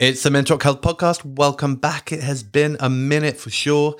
[0.00, 1.24] It's the Mental Health Podcast.
[1.24, 2.10] Welcome back.
[2.10, 3.94] It has been a minute for sure.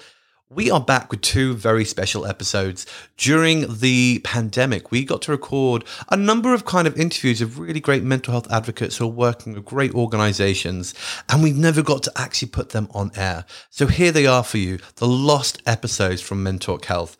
[0.50, 2.84] We are back with two very special episodes.
[3.16, 7.78] During the pandemic, we got to record a number of kind of interviews of really
[7.78, 10.94] great mental health advocates who are working with great organizations,
[11.28, 13.44] and we've never got to actually put them on air.
[13.70, 17.16] So here they are for you the lost episodes from Mental Health.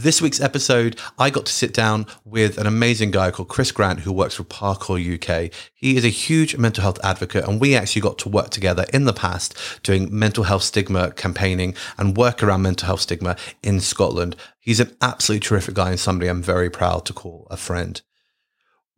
[0.00, 3.98] This week's episode, I got to sit down with an amazing guy called Chris Grant
[3.98, 5.52] who works for Parkour UK.
[5.74, 9.06] He is a huge mental health advocate, and we actually got to work together in
[9.06, 14.36] the past doing mental health stigma campaigning and work around mental health stigma in Scotland.
[14.60, 18.00] He's an absolutely terrific guy and somebody I'm very proud to call a friend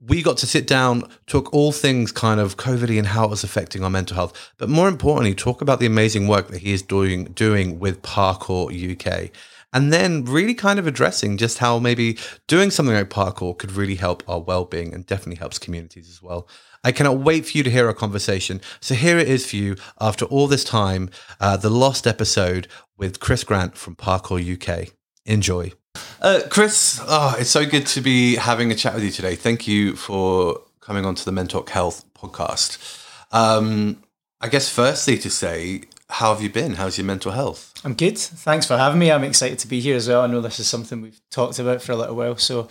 [0.02, 3.44] we got to sit down, talk all things kind of COVID and how it was
[3.44, 6.80] affecting our mental health, but more importantly, talk about the amazing work that he is
[6.80, 9.30] doing doing with Parkour UK
[9.72, 13.94] and then really kind of addressing just how maybe doing something like parkour could really
[13.94, 16.48] help our well-being and definitely helps communities as well.
[16.82, 18.60] I cannot wait for you to hear our conversation.
[18.80, 21.10] So here it is for you after all this time
[21.40, 24.88] uh, the lost episode with chris grant from parkour uk
[25.24, 25.72] enjoy.
[26.20, 29.36] Uh, chris oh, it's so good to be having a chat with you today.
[29.36, 32.96] Thank you for coming on to the mental health podcast.
[33.32, 34.02] Um,
[34.40, 36.74] i guess firstly to say how have you been?
[36.74, 37.72] How's your mental health?
[37.84, 38.18] I'm good.
[38.18, 39.10] Thanks for having me.
[39.10, 40.22] I'm excited to be here as well.
[40.22, 42.36] I know this is something we've talked about for a little while.
[42.36, 42.68] So,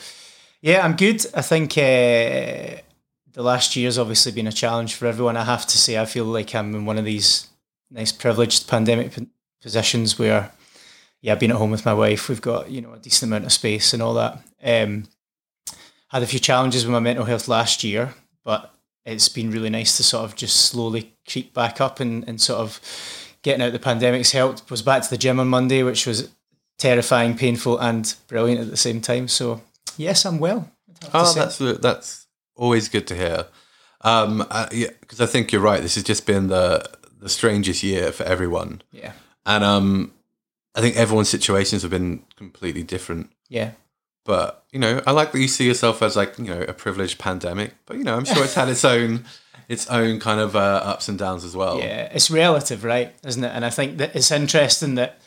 [0.62, 1.26] yeah, I'm good.
[1.34, 2.82] I think uh,
[3.32, 5.38] the last year's obviously been a challenge for everyone.
[5.38, 7.48] I have to say, I feel like I'm in one of these
[7.90, 9.14] nice privileged pandemic
[9.62, 10.52] positions where,
[11.22, 12.30] yeah, I've been at home with my wife.
[12.30, 14.40] We've got, you know, a decent amount of space and all that.
[14.64, 15.06] Um,
[16.10, 18.74] had a few challenges with my mental health last year, but
[19.06, 22.60] it's been really nice to sort of just slowly creep back up and, and sort
[22.60, 22.80] of
[23.42, 24.70] getting out the pandemic's helped.
[24.70, 26.30] Was back to the gym on Monday, which was
[26.78, 29.28] terrifying, painful, and brilliant at the same time.
[29.28, 29.62] So
[29.98, 30.72] yes, I'm well.
[31.14, 33.46] Oh, that's that's always good to hear.
[34.02, 35.82] Um, uh, yeah, because I think you're right.
[35.82, 38.82] This has just been the the strangest year for everyone.
[38.92, 39.14] Yeah,
[39.46, 40.14] and um,
[40.76, 43.32] I think everyone's situations have been completely different.
[43.50, 43.72] Yeah.
[44.26, 47.18] But you know, I like that you see yourself as like you know a privileged
[47.20, 47.74] pandemic.
[47.86, 49.26] But you know, I'm sure it's had its own
[49.70, 51.78] its own kind of uh, ups and downs as well.
[51.78, 53.14] Yeah, it's relative, right?
[53.24, 53.52] Isn't it?
[53.54, 55.20] And I think that it's interesting that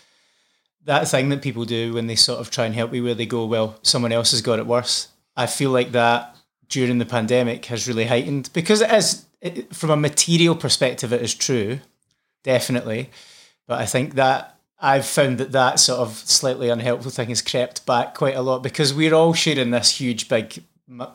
[0.84, 3.24] that thing that people do when they sort of try and help you, where they
[3.24, 5.08] go, well, someone else has got it worse.
[5.36, 6.36] I feel like that
[6.68, 11.22] during the pandemic has really heightened because it is, it, from a material perspective, it
[11.22, 11.78] is true,
[12.42, 13.10] definitely.
[13.68, 17.86] But I think that I've found that that sort of slightly unhelpful thing has crept
[17.86, 20.64] back quite a lot because we're all sharing this huge, big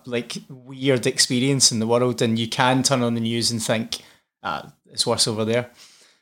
[0.06, 4.00] like weird experience in the world, and you can turn on the news and think,
[4.44, 5.70] ah, it's worse over there.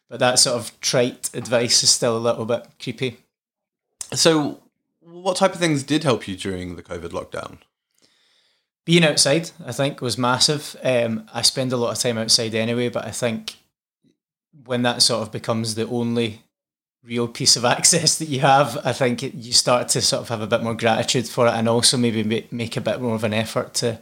[0.09, 3.17] But that sort of trite advice is still a little bit creepy.
[4.13, 4.61] So,
[5.01, 7.57] what type of things did help you during the COVID lockdown?
[8.85, 10.75] Being outside, I think, was massive.
[10.83, 13.55] Um, I spend a lot of time outside anyway, but I think
[14.63, 16.41] when that sort of becomes the only
[17.05, 20.41] real piece of access that you have, I think you start to sort of have
[20.41, 23.33] a bit more gratitude for it, and also maybe make a bit more of an
[23.33, 23.99] effort to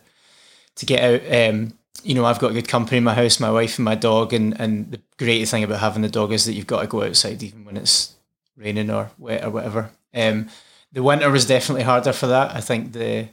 [0.75, 1.49] to get out.
[1.49, 4.33] Um, you know, I've got good company in my house, my wife and my dog,
[4.33, 7.03] and and the great thing about having the dog is that you've got to go
[7.03, 8.13] outside even when it's
[8.57, 9.91] raining or wet or whatever.
[10.13, 10.49] Um,
[10.91, 12.55] the winter was definitely harder for that.
[12.55, 13.29] I think the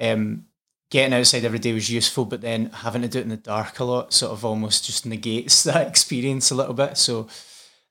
[0.00, 0.46] um,
[0.90, 3.78] getting outside every day was useful, but then having to do it in the dark
[3.80, 6.96] a lot sort of almost just negates that experience a little bit.
[6.96, 7.28] So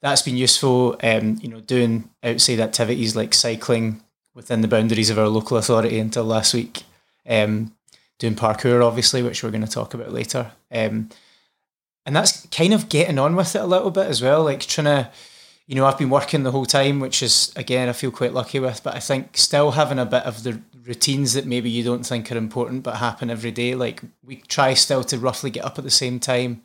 [0.01, 0.97] that's been useful.
[1.03, 4.01] Um, you know, doing outside activities like cycling
[4.33, 6.83] within the boundaries of our local authority until last week.
[7.27, 7.73] Um,
[8.19, 10.51] doing parkour, obviously, which we're going to talk about later.
[10.71, 11.09] Um,
[12.05, 14.43] and that's kind of getting on with it a little bit as well.
[14.43, 15.11] Like trying to,
[15.65, 18.59] you know, I've been working the whole time, which is again I feel quite lucky
[18.59, 18.83] with.
[18.83, 22.31] But I think still having a bit of the routines that maybe you don't think
[22.31, 23.73] are important but happen every day.
[23.73, 26.61] Like we try still to roughly get up at the same time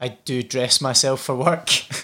[0.00, 1.68] I do dress myself for work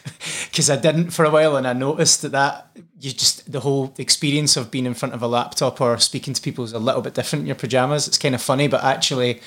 [0.50, 3.94] because I didn't for a while, and I noticed that that you just the whole
[3.98, 7.02] experience of being in front of a laptop or speaking to people is a little
[7.02, 8.08] bit different in your pajamas.
[8.08, 9.40] It's kind of funny, but actually,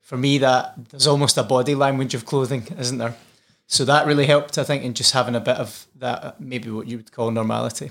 [0.00, 3.14] for me, that there's almost a body language of clothing, isn't there?
[3.66, 6.86] So that really helped, I think, in just having a bit of that, maybe what
[6.86, 7.90] you would call normality.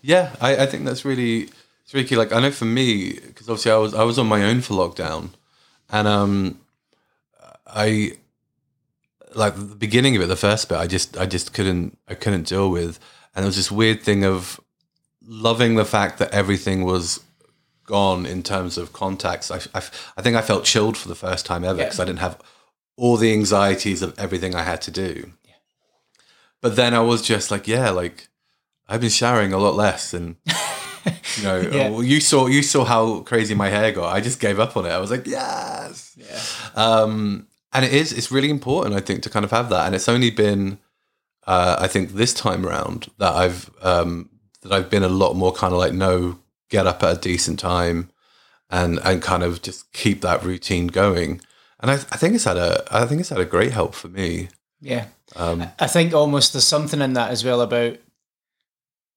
[0.00, 1.50] Yeah, I, I think that's really
[1.82, 2.16] it's really.
[2.16, 4.74] Like I know for me, because obviously I was I was on my own for
[4.74, 5.30] lockdown,
[5.90, 6.60] and um,
[7.66, 8.12] I
[9.34, 12.48] like the beginning of it, the first bit, I just I just couldn't I couldn't
[12.48, 12.98] deal with,
[13.34, 14.60] and it was this weird thing of
[15.26, 17.20] loving the fact that everything was
[17.86, 19.50] gone in terms of contacts.
[19.50, 19.82] I, I,
[20.16, 22.02] I think I felt chilled for the first time ever because yeah.
[22.02, 22.40] I didn't have
[22.96, 25.32] all the anxieties of everything I had to do.
[25.44, 25.54] Yeah.
[26.60, 28.28] But then I was just like, yeah, like
[28.88, 30.36] I've been showering a lot less and.
[31.36, 32.00] you know, yeah.
[32.00, 34.14] you saw you saw how crazy my hair got.
[34.14, 34.90] I just gave up on it.
[34.90, 36.16] I was like, yes.
[36.16, 36.40] Yeah.
[36.74, 39.86] Um, and it is it's really important i think to kind of have that.
[39.86, 40.78] And it's only been
[41.46, 44.30] uh, i think this time around that i've um,
[44.62, 46.38] that i've been a lot more kind of like no
[46.70, 48.10] get up at a decent time
[48.70, 51.40] and and kind of just keep that routine going.
[51.80, 54.08] And i, I think it's had a i think it's had a great help for
[54.08, 54.48] me.
[54.80, 55.06] Yeah.
[55.36, 57.98] Um, i think almost there's something in that as well about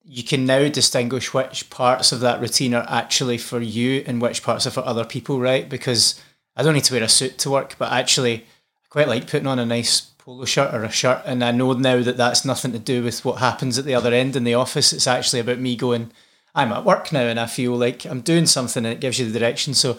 [0.09, 4.41] you can now distinguish which parts of that routine are actually for you and which
[4.41, 5.67] parts are for other people right?
[5.67, 6.21] Because
[6.57, 9.47] I don't need to wear a suit to work, but actually, I quite like putting
[9.47, 11.21] on a nice polo shirt or a shirt.
[11.25, 14.13] And I know now that that's nothing to do with what happens at the other
[14.13, 14.91] end in the office.
[14.91, 16.11] It's actually about me going,
[16.53, 19.29] I'm at work now and I feel like I'm doing something and it gives you
[19.29, 19.73] the direction.
[19.73, 19.97] So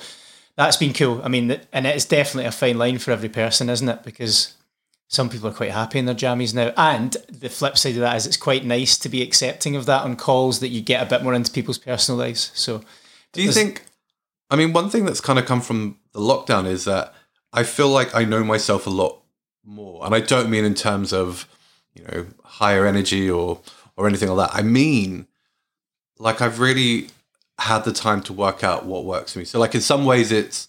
[0.57, 1.23] that's been cool.
[1.23, 4.03] I mean, and it's definitely a fine line for every person, isn't it?
[4.03, 4.55] Because
[5.07, 6.73] some people are quite happy in their jammies now.
[6.77, 10.03] And the flip side of that is it's quite nice to be accepting of that
[10.03, 12.51] on calls that you get a bit more into people's personal lives.
[12.55, 12.83] So
[13.33, 13.85] do you think
[14.51, 17.15] I mean, one thing that's kind of come from the lockdown is that
[17.53, 19.23] I feel like I know myself a lot
[19.65, 21.47] more, and I don't mean in terms of
[21.95, 23.61] you know higher energy or
[23.97, 24.59] or anything like that.
[24.59, 25.27] I mean,
[26.19, 27.09] like I've really
[27.59, 29.45] had the time to work out what works for me.
[29.45, 30.69] So, like in some ways, it's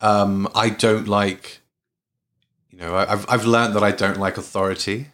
[0.00, 1.60] um, I don't like,
[2.70, 5.08] you know, I've I've learned that I don't like authority.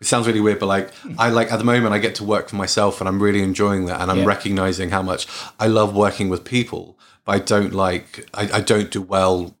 [0.00, 2.48] It sounds really weird, but like I like at the moment I get to work
[2.48, 4.26] for myself and I'm really enjoying that, and I'm yeah.
[4.26, 5.26] recognizing how much
[5.58, 9.56] I love working with people but I don't like I, I don't do well,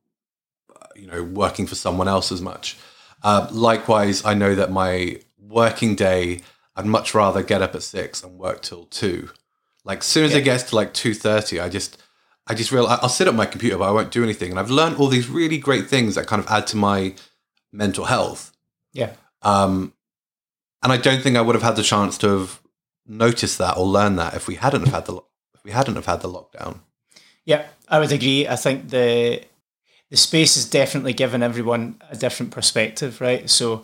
[0.96, 2.76] you know, working for someone else as much.
[3.22, 6.40] Uh, likewise, I know that my working day,
[6.74, 9.30] I'd much rather get up at six and work till two.
[9.84, 10.38] Like as soon as yeah.
[10.38, 12.02] it gets to like two thirty, I just
[12.46, 14.50] I just realize I'll sit at my computer, but I won't do anything.
[14.50, 17.14] And I've learned all these really great things that kind of add to my
[17.72, 18.52] mental health.
[18.92, 19.12] Yeah.
[19.42, 19.92] Um,
[20.82, 22.60] and I don't think I would have had the chance to have
[23.06, 25.16] noticed that or learned that if we hadn't have had the
[25.54, 26.80] if we hadn't have had the lockdown.
[27.44, 28.46] Yeah, I would agree.
[28.46, 29.42] I think the
[30.10, 33.48] the space has definitely given everyone a different perspective, right?
[33.50, 33.82] So,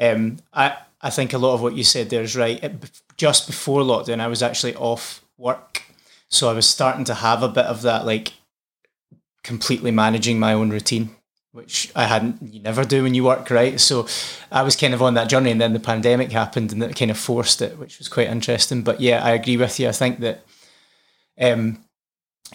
[0.00, 2.62] um, I I think a lot of what you said there is right.
[2.62, 5.82] It, just before lockdown, I was actually off work,
[6.30, 8.32] so I was starting to have a bit of that like
[9.42, 11.14] completely managing my own routine,
[11.52, 12.42] which I hadn't.
[12.42, 13.78] You never do when you work, right?
[13.80, 14.06] So,
[14.50, 17.10] I was kind of on that journey, and then the pandemic happened, and it kind
[17.10, 18.82] of forced it, which was quite interesting.
[18.82, 19.88] But yeah, I agree with you.
[19.88, 20.44] I think that.
[21.40, 21.83] Um,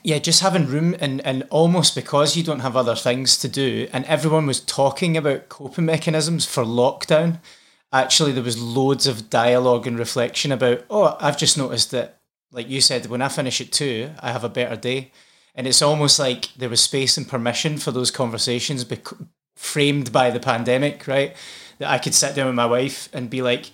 [0.04, 3.88] yeah, just having room and, and almost because you don't have other things to do,
[3.92, 7.40] and everyone was talking about coping mechanisms for lockdown.
[7.92, 12.20] Actually, there was loads of dialogue and reflection about, oh, I've just noticed that,
[12.52, 15.12] like you said, when I finish at two, I have a better day.
[15.56, 19.08] And it's almost like there was space and permission for those conversations bec-
[19.56, 21.36] framed by the pandemic, right?
[21.80, 23.72] That I could sit down with my wife and be like,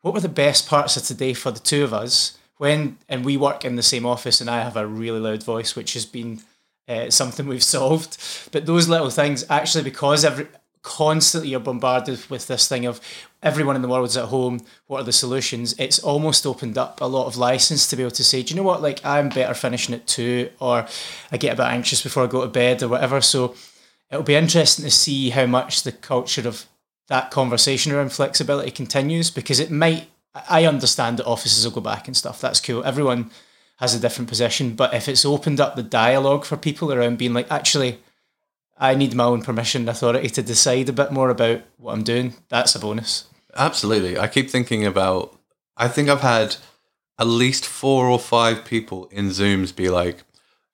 [0.00, 2.38] what were the best parts of today for the two of us?
[2.60, 5.74] When and we work in the same office and I have a really loud voice
[5.74, 6.42] which has been
[6.86, 8.18] uh, something we've solved.
[8.52, 10.46] But those little things actually because every
[10.82, 13.00] constantly you're bombarded with this thing of
[13.42, 15.74] everyone in the world's at home what are the solutions?
[15.78, 18.60] It's almost opened up a lot of license to be able to say do you
[18.60, 18.82] know what?
[18.82, 20.86] Like i'm better finishing at two or
[21.32, 23.22] i get a bit anxious before i go to bed or whatever.
[23.22, 23.54] So
[24.10, 26.66] it'll be interesting to see how much the culture of
[27.08, 32.06] that conversation around flexibility continues because it might I understand that offices will go back
[32.06, 32.40] and stuff.
[32.40, 32.84] That's cool.
[32.84, 33.30] Everyone
[33.78, 37.32] has a different position, but if it's opened up the dialogue for people around being
[37.32, 37.98] like, actually,
[38.78, 42.04] I need my own permission and authority to decide a bit more about what I'm
[42.04, 43.26] doing, that's a bonus.
[43.56, 44.18] Absolutely.
[44.18, 45.36] I keep thinking about,
[45.76, 46.56] I think I've had
[47.18, 50.22] at least four or five people in Zooms be like,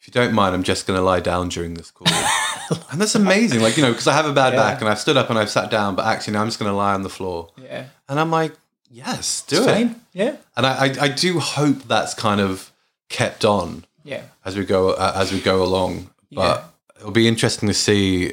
[0.00, 2.06] if you don't mind, I'm just going to lie down during this call.
[2.92, 3.60] and that's amazing.
[3.60, 4.60] Like, you know, because I have a bad yeah.
[4.60, 6.70] back and I've stood up and I've sat down, but actually now I'm just going
[6.70, 7.50] to lie on the floor.
[7.60, 7.86] Yeah.
[8.08, 8.52] And I'm like,
[8.96, 9.96] Yes, do it's it.
[10.14, 10.36] Yeah.
[10.56, 12.72] And I, I, I, do hope that's kind of
[13.10, 13.84] kept on.
[14.04, 14.22] Yeah.
[14.42, 16.64] As we go uh, as we go along, but
[16.96, 17.00] yeah.
[17.00, 18.32] it'll be interesting to see.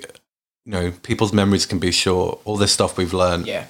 [0.65, 2.39] You know, people's memories can be short.
[2.46, 3.46] All this stuff we've learned.
[3.46, 3.65] Yeah.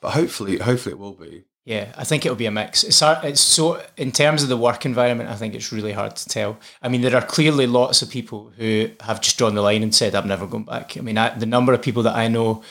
[0.00, 1.42] But hopefully, hopefully it will be.
[1.64, 2.84] Yeah, I think it'll be a mix.
[2.84, 5.30] It's hard, it's so in terms of the work environment.
[5.30, 6.60] I think it's really hard to tell.
[6.80, 9.92] I mean, there are clearly lots of people who have just drawn the line and
[9.92, 12.62] said, "I'm never going back." I mean, I, the number of people that I know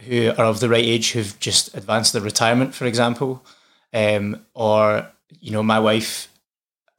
[0.00, 3.44] who are of the right age who've just advanced their retirement, for example,
[3.94, 5.10] um, or
[5.40, 6.28] you know, my wife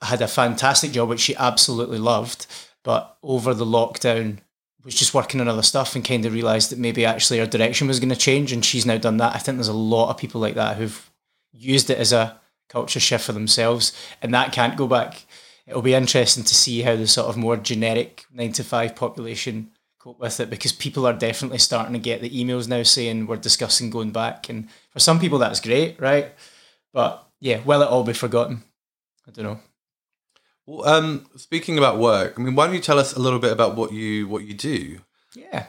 [0.02, 2.46] had a fantastic job which she absolutely loved,
[2.84, 4.40] but over the lockdown
[4.84, 7.88] was just working on other stuff and kind of realized that maybe actually her direction
[7.88, 9.36] was going to change, and she's now done that.
[9.36, 11.12] I think there's a lot of people like that who've
[11.52, 12.40] used it as a
[12.70, 15.26] culture shift for themselves, and that can't go back.
[15.66, 19.72] It'll be interesting to see how the sort of more generic nine to five population
[20.08, 23.36] cope with it because people are definitely starting to get the emails now saying we're
[23.36, 24.48] discussing going back.
[24.48, 26.32] And for some people, that's great, right?
[26.94, 28.64] But yeah, will it all be forgotten?
[29.28, 29.60] I don't know.
[30.66, 33.52] Well, um, speaking about work, I mean, why don't you tell us a little bit
[33.52, 35.00] about what you what you do?
[35.36, 35.68] Yeah.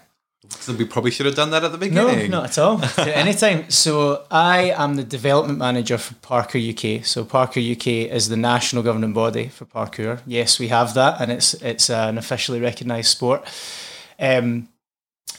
[0.51, 2.31] So we probably should have done that at the beginning.
[2.31, 2.81] No, not at all.
[2.99, 3.71] Anytime.
[3.71, 7.05] So I am the development manager for Parkour UK.
[7.05, 10.21] So Parkour UK is the national governing body for parkour.
[10.27, 13.45] Yes, we have that, and it's it's an officially recognised sport.
[14.19, 14.69] Um,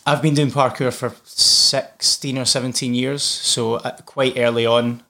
[0.05, 3.23] I've been doing parkour for sixteen or seventeen years.
[3.23, 5.03] So uh, quite early on,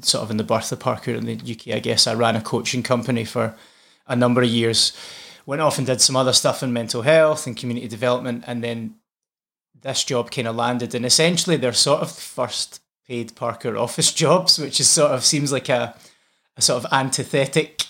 [0.00, 2.40] sort of in the birth of parkour in the UK, I guess I ran a
[2.40, 3.54] coaching company for
[4.06, 4.96] a number of years.
[5.46, 8.94] Went off and did some other stuff in mental health and community development, and then
[9.82, 14.12] this job kind of landed, and essentially they're sort of the first paid parkour office
[14.24, 15.94] jobs, which is sort of seems like a,
[16.56, 17.84] a sort of antithetic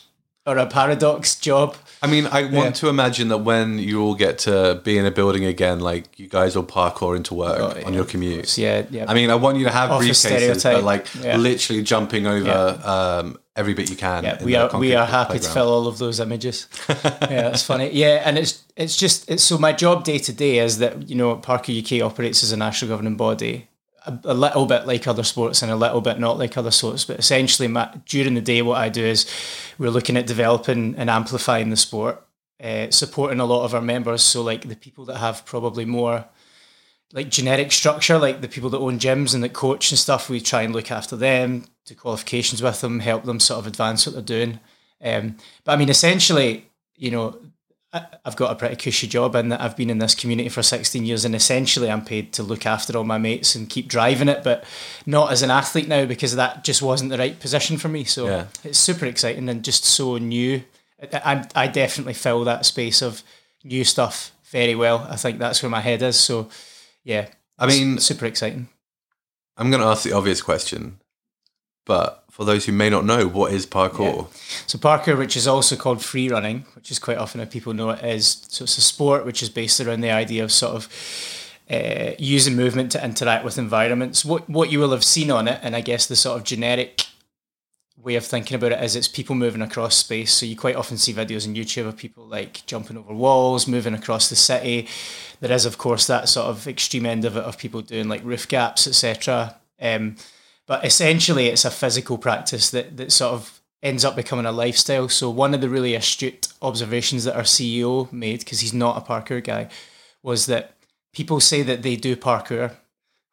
[0.47, 1.77] or a paradox job.
[2.03, 2.71] I mean, I want Yeah.
[2.73, 6.29] to imagine that when you all get to be in a building again, like you
[6.29, 8.59] guys will parkour into work Oh, on your commute.
[8.59, 9.07] Yeah, yeah.
[9.09, 11.39] I mean, I want you to have briefcases, but like Yeah.
[11.39, 14.25] literally jumping over um, every bit you can.
[14.25, 16.67] yeah, we are we are happy to fill all of those images.
[16.89, 17.91] yeah, that's funny.
[17.93, 21.15] Yeah, and it's it's just it's so my job day to day is that you
[21.17, 23.69] know Parkour UK operates as a national governing body,
[24.07, 27.05] a, a little bit like other sports and a little bit not like other sports,
[27.05, 29.27] but essentially my, during the day what I do is
[29.79, 32.25] we're looking at developing and amplifying the sport,
[32.63, 34.23] uh, supporting a lot of our members.
[34.23, 36.27] So like the people that have probably more
[37.13, 40.41] like genetic structure, like the people that own gyms and that coach and stuff, we
[40.41, 44.15] try and look after them, do qualifications with them, help them sort of advance what
[44.15, 44.61] they're doing.
[45.03, 47.39] Um, but I mean, essentially, you know,
[48.25, 51.05] I've got a pretty cushy job in that I've been in this community for 16
[51.05, 54.43] years, and essentially, I'm paid to look after all my mates and keep driving it,
[54.43, 54.65] but
[55.07, 58.05] not as an athlete now because that just wasn't the right position for me.
[58.05, 58.47] So Yeah.
[58.65, 60.63] it's super exciting and just so new.
[61.13, 63.23] I, I definitely fill that space of
[63.63, 65.07] new stuff very well.
[65.11, 66.19] I think that's where my head is.
[66.19, 66.49] So,
[67.05, 68.69] yeah, I mean, super exciting.
[69.57, 70.99] I'm going to ask the obvious question,
[71.87, 74.27] but for those who may not know, what is parkour?
[74.69, 77.91] So parkour, which is also called free running, which is quite often how people know
[77.91, 78.45] it is.
[78.49, 80.89] So it's a sport which is based around the idea of sort of
[81.71, 84.25] uh, using movement to interact with environments.
[84.25, 87.07] What what you will have seen on it, and I guess the sort of generic
[88.03, 90.33] way of thinking about it is it's people moving across space.
[90.33, 93.95] So you quite often see videos on YouTube of people like jumping over walls, moving
[93.95, 94.89] across the city.
[95.39, 98.25] There is of course that sort of extreme end of it of people doing like
[98.25, 99.55] roof gaps, etc.
[99.81, 100.17] Um,
[100.67, 105.09] but essentially, it's a physical practice that that sort of ends up becoming a lifestyle.
[105.09, 109.01] So one of the really astute observations that our CEO made, because he's not a
[109.01, 109.69] parkour guy,
[110.23, 110.75] was that
[111.13, 112.73] people say that they do parkour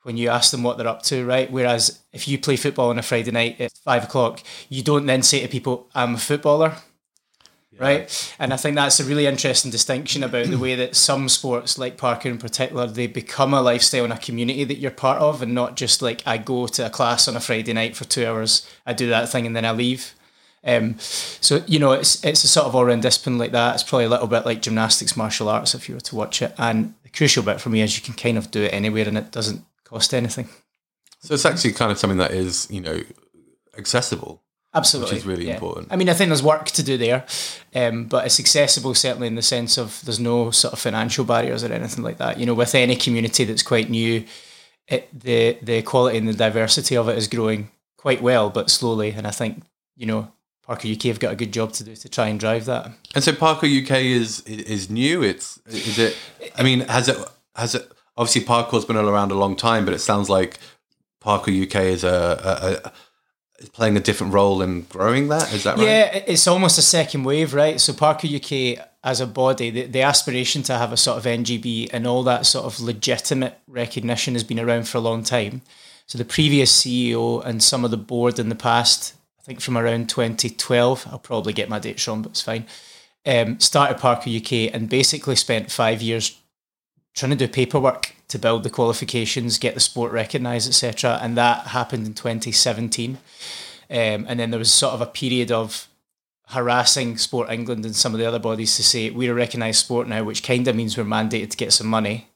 [0.04, 1.50] when you ask them what they're up to, right?
[1.52, 5.22] Whereas if you play football on a Friday night at five o'clock, you don't then
[5.22, 6.76] say to people, I'm a footballer.
[7.80, 8.36] Right.
[8.38, 11.98] And I think that's a really interesting distinction about the way that some sports, like
[11.98, 15.56] parkour in particular, they become a lifestyle and a community that you're part of and
[15.56, 18.70] not just like I go to a class on a Friday night for two hours,
[18.86, 20.14] I do that thing and then I leave.
[20.64, 23.76] Um, so you know, it's it's a sort of all round discipline like that.
[23.76, 26.54] It's probably a little bit like gymnastics, martial arts, if you were to watch it.
[26.58, 29.18] And the crucial bit for me is you can kind of do it anywhere, and
[29.18, 30.50] it doesn't cost anything.
[31.20, 33.02] So it's actually kind of something that is, you know,
[33.78, 34.42] accessible.
[34.74, 35.88] Absolutely, Which is really important.
[35.92, 37.26] I mean, I think there's work to do there,
[37.76, 41.64] um, but it's accessible certainly in the sense of there's no sort of financial barriers
[41.64, 42.40] or anything like that.
[42.40, 44.24] You know, with any community that's quite new,
[44.88, 49.12] it, the the quality and the diversity of it is growing quite well, but slowly.
[49.12, 49.62] And I think
[49.98, 50.32] you know,
[50.66, 52.92] Parkour UK have got a good job to do to try and drive that.
[53.14, 55.22] And so Parkour UK is is new.
[55.22, 56.16] It's is it?
[56.56, 57.18] I mean, has it
[57.58, 57.92] has it?
[58.16, 60.60] Obviously, parkour's been around a long time, but it sounds like
[61.22, 62.94] Parkour UK is a, a, a
[63.62, 65.54] is playing a different role in growing that.
[65.54, 65.86] Is that right?
[65.86, 67.80] Yeah, it's almost a second wave, right?
[67.80, 71.90] So Parkour UK as a body, the, the aspiration to have a sort of NGB
[71.92, 75.62] and all that sort of legitimate recognition has been around for a long time.
[76.06, 79.78] So the previous CEO and some of the board in the past, I think from
[79.78, 82.66] around 2012, I'll probably get my dates wrong, but it's fine.
[83.26, 86.41] Um, started Parkour UK and basically spent five years
[87.14, 91.20] trying to do paperwork to build the qualifications, get the sport recognised, etc.
[91.22, 93.18] And that happened in 2017.
[93.90, 95.88] Um, and then there was sort of a period of
[96.52, 100.08] harassing Sport England and some of the other bodies to say we're a recognised sport
[100.08, 102.28] now, which kind of means we're mandated to get some money.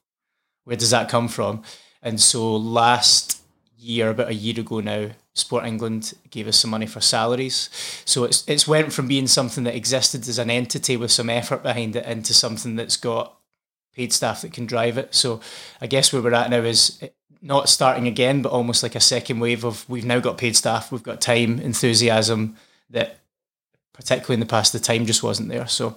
[0.63, 1.63] Where does that come from?
[2.01, 3.41] And so last
[3.77, 7.69] year, about a year ago now, Sport England gave us some money for salaries.
[8.05, 11.61] So it's it's went from being something that existed as an entity with some effort
[11.61, 13.37] behind it into something that's got
[13.95, 15.15] paid staff that can drive it.
[15.15, 15.39] So
[15.81, 16.99] I guess where we're at now is
[17.41, 20.91] not starting again, but almost like a second wave of we've now got paid staff,
[20.91, 22.55] we've got time, enthusiasm
[22.89, 23.17] that
[23.93, 25.67] particularly in the past the time just wasn't there.
[25.67, 25.95] So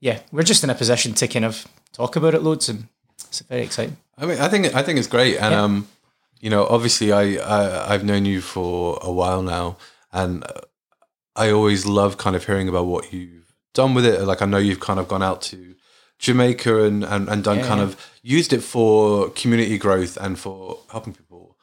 [0.00, 2.88] yeah, we're just in a position to kind of talk about it loads and
[3.28, 3.96] it's very exciting.
[4.18, 5.62] I mean, I think I think it's great, and Yeah.
[5.62, 5.88] um,
[6.40, 9.76] you know, obviously, I, I I've known you for a while now,
[10.12, 10.44] and
[11.36, 14.20] I always love kind of hearing about what you've done with it.
[14.22, 15.74] Like, I know you've kind of gone out to
[16.22, 20.78] Jamaica and, and, and done Yeah, kind of used it for community growth and for
[20.90, 21.56] helping people.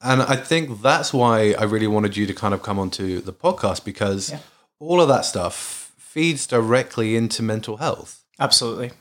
[0.00, 3.32] And I think that's why I really wanted you to kind of come onto the
[3.32, 4.38] podcast because Yeah.
[4.78, 8.22] all of that stuff feeds directly into mental health.
[8.38, 8.92] Absolutely.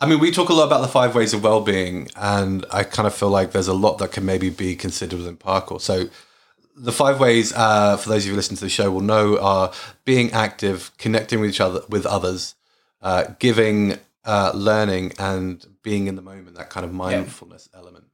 [0.00, 3.06] I mean, we talk a lot about the five ways of well-being, and I kind
[3.06, 5.80] of feel like there's a lot that can maybe be considered within parkour.
[5.80, 6.08] So,
[6.76, 9.38] the five ways, uh, for those of you who listen to the show, will know
[9.38, 9.72] are
[10.04, 12.54] being active, connecting with each other, with others,
[13.02, 16.56] uh, giving, uh, learning, and being in the moment.
[16.56, 18.06] That kind of mindfulness element.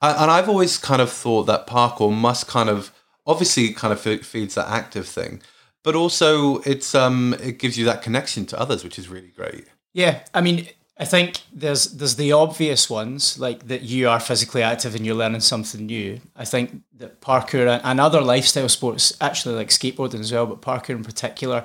[0.00, 2.92] And, and I've always kind of thought that parkour must kind of,
[3.26, 5.42] obviously, kind of fe- feeds that active thing,
[5.82, 9.66] but also it's um it gives you that connection to others, which is really great.
[9.92, 10.68] Yeah, I mean,
[10.98, 15.14] I think there's there's the obvious ones like that you are physically active and you're
[15.14, 16.20] learning something new.
[16.34, 20.62] I think that parkour and, and other lifestyle sports, actually like skateboarding as well, but
[20.62, 21.64] parkour in particular,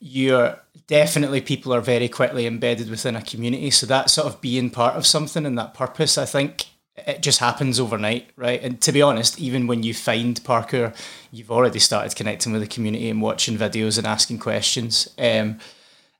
[0.00, 3.70] you're definitely people are very quickly embedded within a community.
[3.70, 6.66] So that sort of being part of something and that purpose, I think
[6.96, 8.60] it just happens overnight, right?
[8.62, 10.94] And to be honest, even when you find parkour,
[11.30, 15.08] you've already started connecting with the community and watching videos and asking questions.
[15.18, 15.60] Um,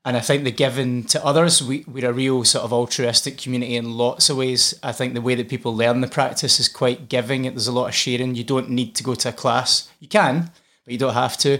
[0.04, 3.76] and I think the giving to others, we, we're a real sort of altruistic community
[3.76, 4.78] in lots of ways.
[4.82, 7.42] I think the way that people learn the practice is quite giving.
[7.42, 8.34] There's a lot of sharing.
[8.34, 9.90] You don't need to go to a class.
[10.00, 10.52] You can,
[10.84, 11.58] but you don't have to.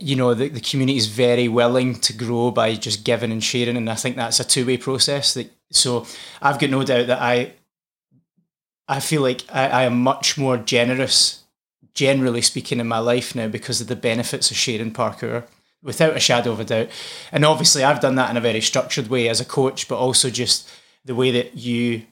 [0.00, 3.76] You know, the, the community is very willing to grow by just giving and sharing.
[3.76, 5.34] And I think that's a two way process.
[5.34, 6.06] That So
[6.42, 7.52] I've got no doubt that I,
[8.88, 11.44] I feel like I, I am much more generous,
[11.94, 15.44] generally speaking, in my life now because of the benefits of sharing parkour
[15.82, 16.88] without a shadow of a doubt.
[17.30, 20.30] And obviously, I've done that in a very structured way as a coach, but also
[20.30, 20.68] just
[21.04, 22.02] the way that you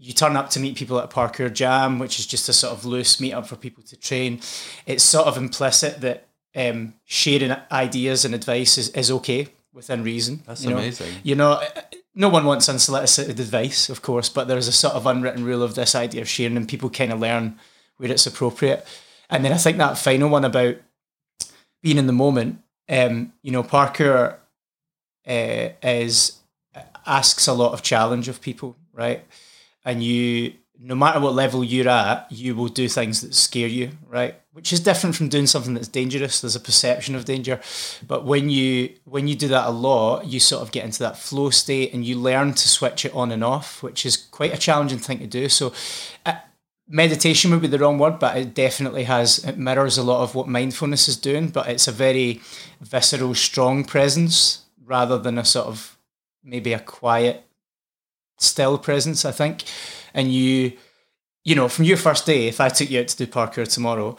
[0.00, 2.72] you turn up to meet people at a parkour jam, which is just a sort
[2.72, 4.40] of loose meetup for people to train.
[4.86, 6.27] It's sort of implicit that
[6.58, 10.42] um, sharing ideas and advice is, is okay within reason.
[10.46, 10.78] That's you know?
[10.78, 11.14] amazing.
[11.22, 11.62] You know,
[12.14, 15.76] no one wants unsolicited advice, of course, but there's a sort of unwritten rule of
[15.76, 17.58] this idea of sharing, and people kind of learn
[17.96, 18.84] where it's appropriate.
[19.30, 20.76] And then I think that final one about
[21.80, 24.36] being in the moment, um, you know, parkour
[25.28, 26.38] uh, is
[27.06, 29.24] asks a lot of challenge of people, right?
[29.84, 33.90] And you, no matter what level you're at, you will do things that scare you,
[34.08, 34.36] right?
[34.52, 36.40] Which is different from doing something that's dangerous.
[36.40, 37.60] There's a perception of danger,
[38.06, 41.18] but when you when you do that a lot, you sort of get into that
[41.18, 44.58] flow state, and you learn to switch it on and off, which is quite a
[44.58, 45.48] challenging thing to do.
[45.48, 45.72] So.
[46.24, 46.36] Uh,
[46.90, 50.34] meditation would be the wrong word, but it definitely has it mirrors a lot of
[50.34, 52.40] what mindfulness is doing, but it's a very
[52.80, 55.98] visceral, strong presence rather than a sort of
[56.42, 57.44] maybe a quiet,
[58.38, 59.64] still presence, I think.
[60.18, 60.72] And you
[61.44, 64.18] you know, from your first day, if I took you out to do parkour tomorrow,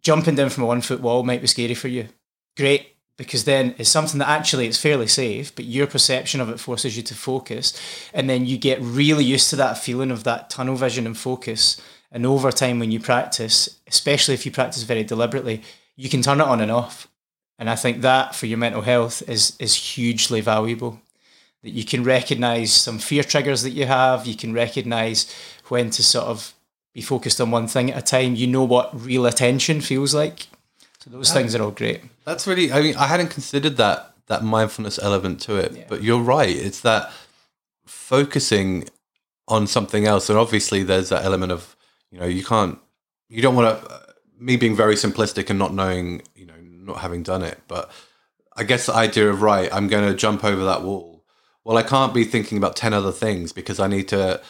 [0.00, 2.08] jumping down from a one foot wall might be scary for you.
[2.56, 6.58] Great, because then it's something that actually it's fairly safe, but your perception of it
[6.58, 7.78] forces you to focus.
[8.14, 11.78] And then you get really used to that feeling of that tunnel vision and focus.
[12.10, 15.60] And over time, when you practice, especially if you practice very deliberately,
[15.96, 17.06] you can turn it on and off.
[17.58, 21.00] And I think that for your mental health is is hugely valuable.
[21.66, 25.26] That you can recognize some fear triggers that you have, you can recognize
[25.66, 26.54] when to sort of
[26.94, 28.36] be focused on one thing at a time.
[28.36, 30.46] You know what real attention feels like.
[31.00, 32.02] So those things are all great.
[32.24, 32.70] That's really.
[32.70, 36.54] I mean, I hadn't considered that that mindfulness element to it, but you're right.
[36.54, 37.10] It's that
[37.84, 38.88] focusing
[39.48, 41.74] on something else, and obviously there's that element of
[42.12, 42.78] you know you can't,
[43.28, 44.06] you don't want to.
[44.38, 47.90] Me being very simplistic and not knowing, you know, not having done it, but
[48.56, 51.15] I guess the idea of right, I'm going to jump over that wall.
[51.66, 54.40] Well, I can't be thinking about ten other things because I need to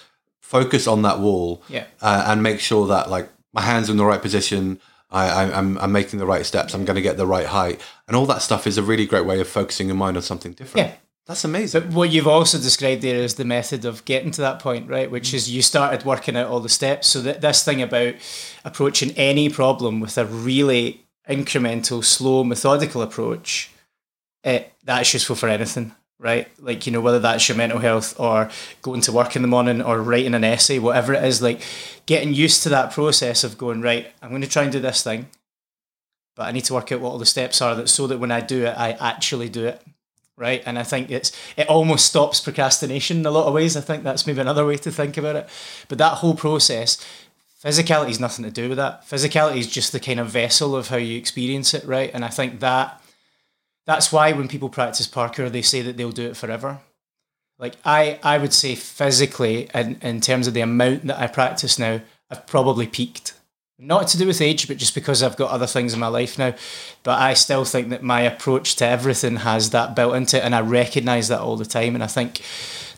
[0.40, 1.84] focus on that wall Yeah.
[2.02, 4.78] uh, and make sure that like my hands are in the right position.
[5.10, 6.74] I, I, I'm, I'm making the right steps.
[6.74, 9.24] I'm going to get the right height, and all that stuff is a really great
[9.24, 10.88] way of focusing your mind on something different.
[10.88, 10.94] Yeah.
[11.26, 11.80] that's amazing.
[11.84, 15.10] But what you've also described there is the method of getting to that point, right?
[15.10, 17.06] Which is you started working out all the steps.
[17.08, 18.14] So that this thing about
[18.64, 23.70] approaching any problem with a really incremental, slow, methodical approach,
[24.44, 26.48] it, that's useful for anything, right?
[26.58, 28.50] Like, you know, whether that's your mental health or
[28.82, 31.60] going to work in the morning or writing an essay, whatever it is, like
[32.06, 35.02] getting used to that process of going, right, I'm going to try and do this
[35.02, 35.28] thing,
[36.34, 38.30] but I need to work out what all the steps are that so that when
[38.30, 39.82] I do it, I actually do it
[40.36, 40.62] right?
[40.66, 43.76] And I think it's it almost stops procrastination in a lot of ways.
[43.76, 45.48] I think that's maybe another way to think about it.
[45.88, 46.98] But that whole process,
[47.62, 49.08] physicality is nothing to do with that.
[49.08, 52.10] Physicality is just the kind of vessel of how you experience it, right?
[52.12, 53.00] And I think that
[53.86, 56.80] that's why when people practice parkour, they say that they'll do it forever.
[57.58, 61.78] Like I, I would say physically, and in terms of the amount that I practice
[61.78, 63.32] now, I've probably peaked.
[63.78, 66.38] Not to do with age, but just because I've got other things in my life
[66.38, 66.54] now.
[67.02, 70.54] But I still think that my approach to everything has that built into it, and
[70.54, 71.94] I recognise that all the time.
[71.94, 72.40] And I think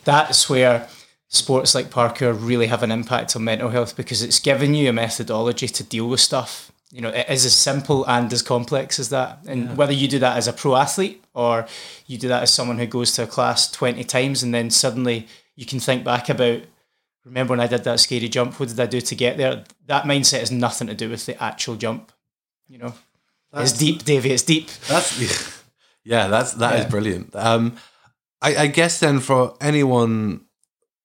[0.05, 0.89] that's where
[1.29, 4.93] sports like parkour really have an impact on mental health because it's given you a
[4.93, 6.73] methodology to deal with stuff.
[6.91, 9.41] You know, it is as simple and as complex as that.
[9.47, 9.75] And yeah.
[9.75, 11.67] whether you do that as a pro athlete or
[12.07, 15.29] you do that as someone who goes to a class 20 times and then suddenly
[15.55, 16.63] you can think back about
[17.29, 19.65] remember when I did that scary jump, what did I do to get there?
[19.87, 22.11] That mindset has nothing to do with the actual jump.
[22.69, 22.95] You know,
[23.53, 24.33] that's, it's deep, Davey.
[24.33, 24.69] It's deep.
[24.89, 25.63] That's
[26.05, 26.29] yeah.
[26.29, 26.85] That's that yeah.
[26.85, 27.35] is brilliant.
[27.35, 27.77] Um,
[28.41, 30.43] I, I, guess then for anyone,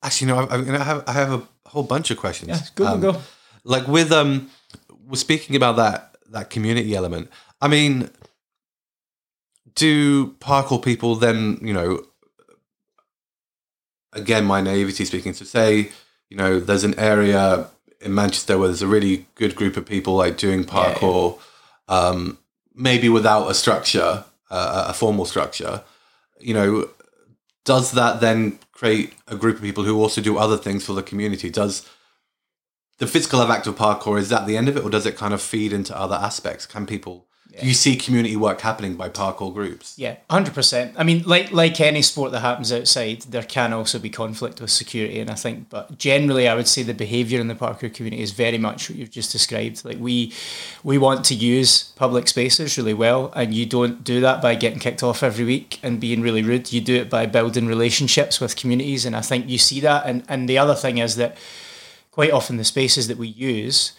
[0.01, 2.49] actually, no, I, I, have I have a whole bunch of questions.
[2.49, 3.21] Yeah, go um, go.
[3.63, 4.49] Like with um,
[5.07, 7.29] we're speaking about that that community element.
[7.61, 8.09] I mean,
[9.75, 12.03] do parkour people then you know
[14.13, 15.89] again, my naivety speaking, to say,
[16.29, 17.67] you know, there's an area
[18.01, 21.43] in Manchester where there's a really good group of people like doing parkour, yeah.
[21.89, 22.37] Um,
[22.73, 25.83] maybe without a structure, uh, a formal structure.
[26.39, 26.89] You know,
[27.65, 31.03] does that then create a group of people who also do other things for the
[31.03, 31.49] community?
[31.49, 31.87] Does
[32.97, 35.33] the physical act of parkour is that the end of it, or does it kind
[35.33, 36.65] of feed into other aspects?
[36.65, 37.65] Can people yeah.
[37.65, 39.97] you see community work happening by parkour groups.
[39.97, 40.95] Yeah, hundred percent.
[40.97, 44.71] I mean, like like any sport that happens outside, there can also be conflict with
[44.71, 48.23] security, and I think, but generally, I would say the behaviour in the parkour community
[48.23, 49.85] is very much what you've just described.
[49.85, 50.33] Like we
[50.83, 54.79] we want to use public spaces really well, and you don't do that by getting
[54.79, 56.73] kicked off every week and being really rude.
[56.73, 60.05] You do it by building relationships with communities, and I think you see that.
[60.07, 61.37] And and the other thing is that
[62.13, 63.93] quite often the spaces that we use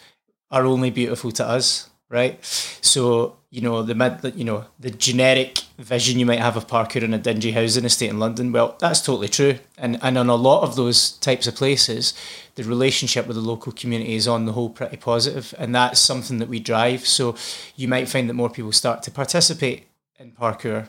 [0.49, 2.43] are only beautiful to us right?
[2.45, 7.13] So you know the you know the generic vision you might have of Parkour in
[7.13, 8.51] a dingy housing estate in London.
[8.51, 12.13] Well, that's totally true, and and on a lot of those types of places,
[12.55, 16.37] the relationship with the local community is on the whole pretty positive, and that's something
[16.39, 17.05] that we drive.
[17.07, 17.35] So
[17.75, 19.87] you might find that more people start to participate
[20.19, 20.87] in Parkour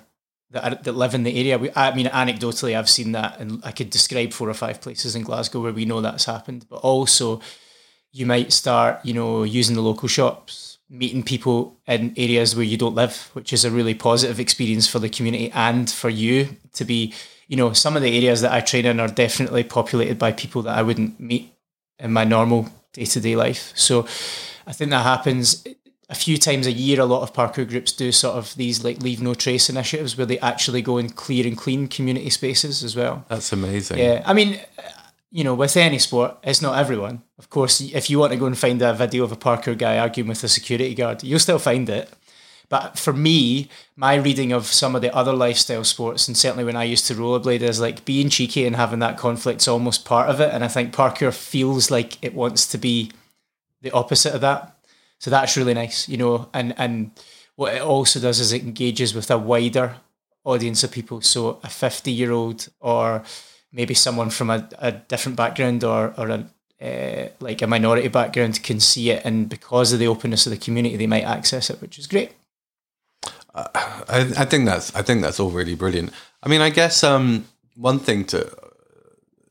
[0.51, 1.59] that, that live in the area.
[1.59, 5.17] We, I mean, anecdotally, I've seen that, and I could describe four or five places
[5.17, 6.67] in Glasgow where we know that's happened.
[6.69, 7.41] But also,
[8.13, 12.77] you might start, you know, using the local shops meeting people in areas where you
[12.77, 16.85] don't live, which is a really positive experience for the community and for you to
[16.85, 17.13] be,
[17.49, 20.63] you know, some of the areas that I train in are definitely populated by people
[20.63, 21.53] that I wouldn't meet
[21.99, 23.73] in my normal day to day life.
[23.75, 24.07] So
[24.67, 25.67] I think that happens
[26.09, 27.01] a few times a year.
[27.01, 30.27] A lot of parkour groups do sort of these like leave no trace initiatives where
[30.27, 33.25] they actually go and clear and clean community spaces as well.
[33.29, 33.99] That's amazing.
[33.99, 34.23] Yeah.
[34.25, 34.61] I mean,
[35.31, 37.23] you know, with any sport, it's not everyone.
[37.39, 39.99] Of course, if you want to go and find a video of a parkour guy
[39.99, 42.11] arguing with a security guard, you'll still find it.
[42.69, 46.75] But for me, my reading of some of the other lifestyle sports, and certainly when
[46.75, 50.41] I used to rollerblade, is like being cheeky and having that conflict's almost part of
[50.41, 50.53] it.
[50.53, 53.13] And I think parkour feels like it wants to be
[53.83, 54.76] the opposite of that.
[55.19, 56.49] So that's really nice, you know.
[56.53, 57.11] And and
[57.57, 59.97] what it also does is it engages with a wider
[60.45, 61.21] audience of people.
[61.21, 63.25] So a fifty year old or
[63.73, 66.47] maybe someone from a, a different background or, or a,
[66.81, 70.59] uh, like a minority background can see it, and because of the openness of the
[70.59, 72.33] community, they might access it, which is great.
[73.55, 76.13] Uh, I, I think that's I think that's all really brilliant.
[76.43, 78.51] I mean, I guess um, one thing to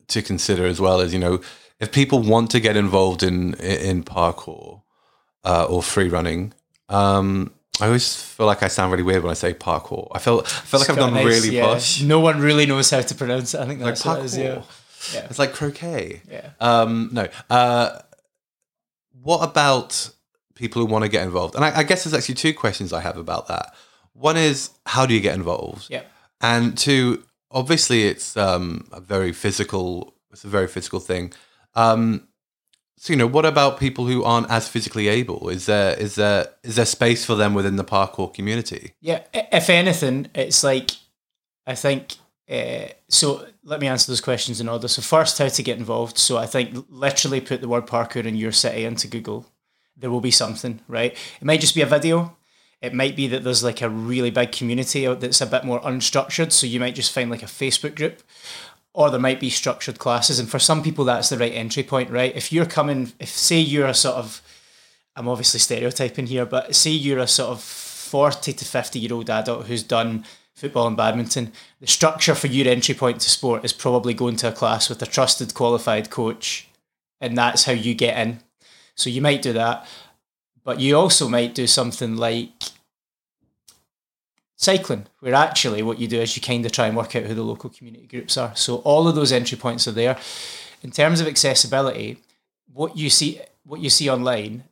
[0.08, 1.40] to consider as well is you know
[1.80, 4.82] if people want to get involved in in parkour
[5.46, 6.52] uh, or free running,
[6.88, 10.08] um, I always feel like I sound really weird when I say parkour.
[10.12, 11.66] I feel I feel like I've gone nice, really yeah.
[11.66, 12.02] posh.
[12.02, 13.60] No one really knows how to pronounce it.
[13.60, 14.38] I think that's like parkour.
[14.38, 14.62] yeah.
[15.14, 15.26] yeah.
[15.26, 16.22] It's like croquet.
[16.30, 16.50] Yeah.
[16.60, 17.28] Um, no.
[17.50, 18.00] Uh,
[19.22, 20.10] what about
[20.54, 21.54] people who want to get involved?
[21.54, 23.74] And I, I, guess there's actually two questions I have about that.
[24.14, 25.88] One is how do you get involved?
[25.90, 26.02] Yeah.
[26.40, 30.14] And two, obviously, it's um, a very physical.
[30.30, 31.32] It's a very physical thing.
[31.74, 32.28] Um,
[32.98, 35.48] so you know, what about people who aren't as physically able?
[35.48, 38.92] Is there is there is there space for them within the parkour community?
[39.00, 40.92] Yeah, if anything, it's like
[41.66, 42.16] I think.
[42.48, 44.86] Uh, so let me answer those questions in order.
[44.86, 46.16] So first, how to get involved.
[46.16, 49.46] So I think literally put the word parkour in your city into Google.
[49.96, 51.12] There will be something, right?
[51.40, 52.36] It might just be a video.
[52.80, 56.52] It might be that there's like a really big community that's a bit more unstructured.
[56.52, 58.22] So you might just find like a Facebook group
[58.96, 60.38] or there might be structured classes.
[60.38, 62.34] And for some people, that's the right entry point, right?
[62.34, 64.40] If you're coming, if say you're a sort of,
[65.14, 69.28] I'm obviously stereotyping here, but say you're a sort of 40 to 50 year old
[69.28, 73.74] adult who's done football and badminton, the structure for your entry point to sport is
[73.74, 76.66] probably going to a class with a trusted, qualified coach.
[77.20, 78.40] And that's how you get in.
[78.94, 79.86] So you might do that.
[80.64, 82.50] But you also might do something like
[84.56, 87.34] cycling, where actually what you do is you kind of try and work out who
[87.34, 88.54] the local community groups are.
[88.56, 90.18] So all of those entry points are there.
[90.82, 92.18] In terms of accessibility,
[92.72, 94.64] what you see what you see online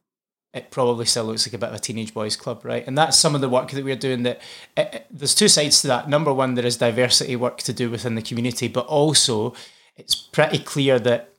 [0.55, 2.87] it probably still looks like a bit of a teenage boys club, right?
[2.87, 4.23] And that's some of the work that we're doing.
[4.23, 4.41] That
[4.77, 6.09] it, it, there's two sides to that.
[6.09, 9.53] Number one, there is diversity work to do within the community, but also
[9.97, 11.31] it's pretty clear that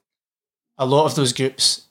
[0.78, 1.86] a lot of those groups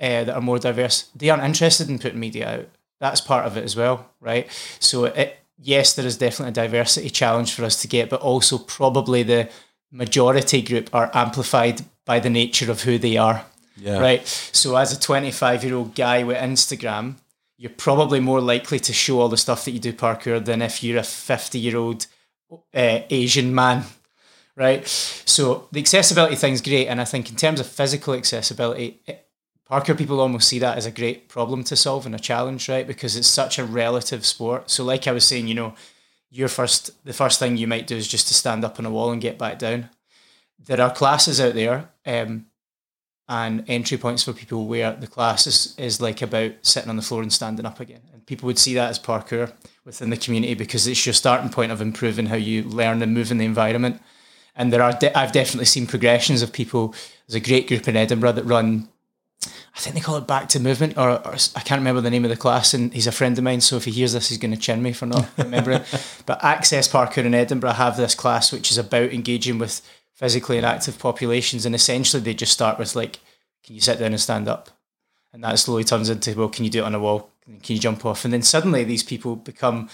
[0.00, 2.68] uh, that are more diverse, they aren't interested in putting media out.
[3.00, 4.48] That's part of it as well, right?
[4.80, 8.58] So it, yes, there is definitely a diversity challenge for us to get, but also
[8.58, 9.48] probably the
[9.90, 13.44] majority group are amplified by the nature of who they are.
[13.76, 13.98] Yeah.
[13.98, 14.26] Right.
[14.26, 17.16] So as a 25 year old guy with Instagram,
[17.58, 20.82] you're probably more likely to show all the stuff that you do parkour than if
[20.82, 22.06] you're a 50 year old
[22.50, 23.84] uh, Asian man.
[24.54, 24.86] Right.
[24.86, 26.86] So the accessibility thing's great.
[26.86, 29.25] And I think in terms of physical accessibility, it,
[29.70, 32.86] parkour people almost see that as a great problem to solve and a challenge, right?
[32.86, 34.70] Because it's such a relative sport.
[34.70, 35.74] So like I was saying, you know,
[36.30, 38.90] your first the first thing you might do is just to stand up on a
[38.90, 39.90] wall and get back down.
[40.58, 42.46] There are classes out there um,
[43.28, 47.02] and entry points for people where the class is, is like about sitting on the
[47.02, 48.00] floor and standing up again.
[48.12, 49.52] And people would see that as parkour
[49.84, 53.30] within the community because it's your starting point of improving how you learn and move
[53.30, 54.00] in the environment.
[54.54, 56.94] And there are de- I've definitely seen progressions of people.
[57.26, 58.88] There's a great group in Edinburgh that run
[59.76, 62.24] I think they call it Back to Movement, or, or, I can't remember the name
[62.24, 62.72] of the class.
[62.72, 64.82] And he's a friend of mine, so if he hears this, he's going to chin
[64.82, 65.82] me for not remembering.
[66.24, 69.82] but Access Parkour in Edinburgh have this class which is about engaging with
[70.14, 73.18] physically inactive populations, and essentially they just start with like,
[73.64, 74.70] "Can you sit down and stand up?"
[75.34, 77.30] And that slowly turns into, "Well, can you do it on a wall?
[77.44, 79.90] Can you jump off?" And then suddenly these people become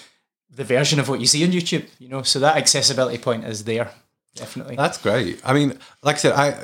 [0.48, 1.88] the version of what you see on YouTube.
[1.98, 3.90] You know, so that accessibility point is there
[4.36, 4.76] definitely.
[4.76, 5.40] That's great.
[5.44, 6.56] I mean, like I said, I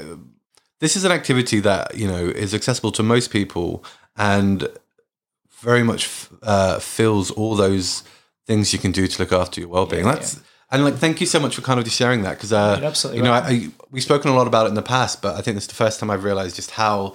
[0.80, 3.84] this is an activity that you know is accessible to most people
[4.16, 4.68] and
[5.60, 8.04] very much uh, fills all those
[8.46, 10.04] things you can do to look after your well-being.
[10.04, 10.42] Yeah, That's yeah.
[10.70, 13.18] and like thank you so much for kind of just sharing that because uh, absolutely
[13.18, 13.44] you know right.
[13.44, 15.64] I, I, we've spoken a lot about it in the past, but I think this
[15.64, 17.14] is the first time I've realized just how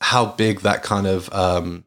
[0.00, 1.84] how big that kind of um,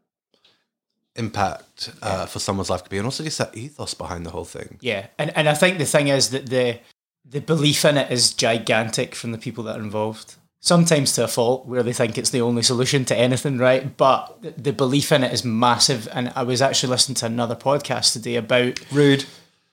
[1.15, 4.45] impact uh, for someone's life could be, and also just that ethos behind the whole
[4.45, 4.77] thing.
[4.81, 6.79] Yeah, and and I think the thing is that the
[7.23, 11.27] the belief in it is gigantic from the people that are involved sometimes to a
[11.27, 13.95] fault where they think it's the only solution to anything, right?
[13.95, 16.07] But the belief in it is massive.
[16.11, 19.25] And I was actually listening to another podcast today about rude.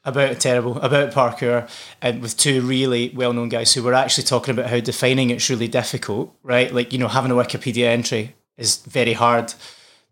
[0.07, 1.67] About terrible, about parkour,
[2.03, 5.67] and with two really well-known guys who were actually talking about how defining it's really
[5.67, 6.75] difficult, right?
[6.75, 9.55] Like you know, having a Wikipedia entry is very hard,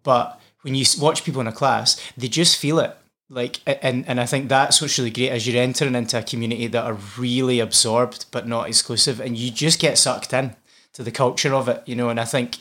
[0.02, 2.96] but when you watch people in a class, they just feel it
[3.32, 6.66] like and and I think that's what's really great as you're entering into a community
[6.66, 10.54] that are really absorbed but not exclusive and you just get sucked in
[10.94, 12.09] to the culture of it, you know.
[12.09, 12.57] And I think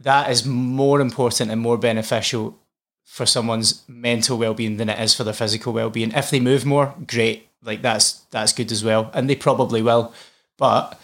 [0.00, 2.58] that is more important and more beneficial
[3.04, 6.12] for someone's mental well-being than it is for their physical well-being.
[6.12, 10.12] If they move more, great, like that's that's good as well, and they probably will.
[10.56, 11.00] But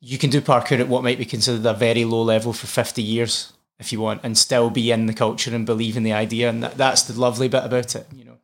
[0.00, 3.02] you can do parkour at what might be considered a very low level for fifty
[3.02, 6.48] years if you want, and still be in the culture and believe in the idea,
[6.48, 8.38] and that, that's the lovely bit about it, you know.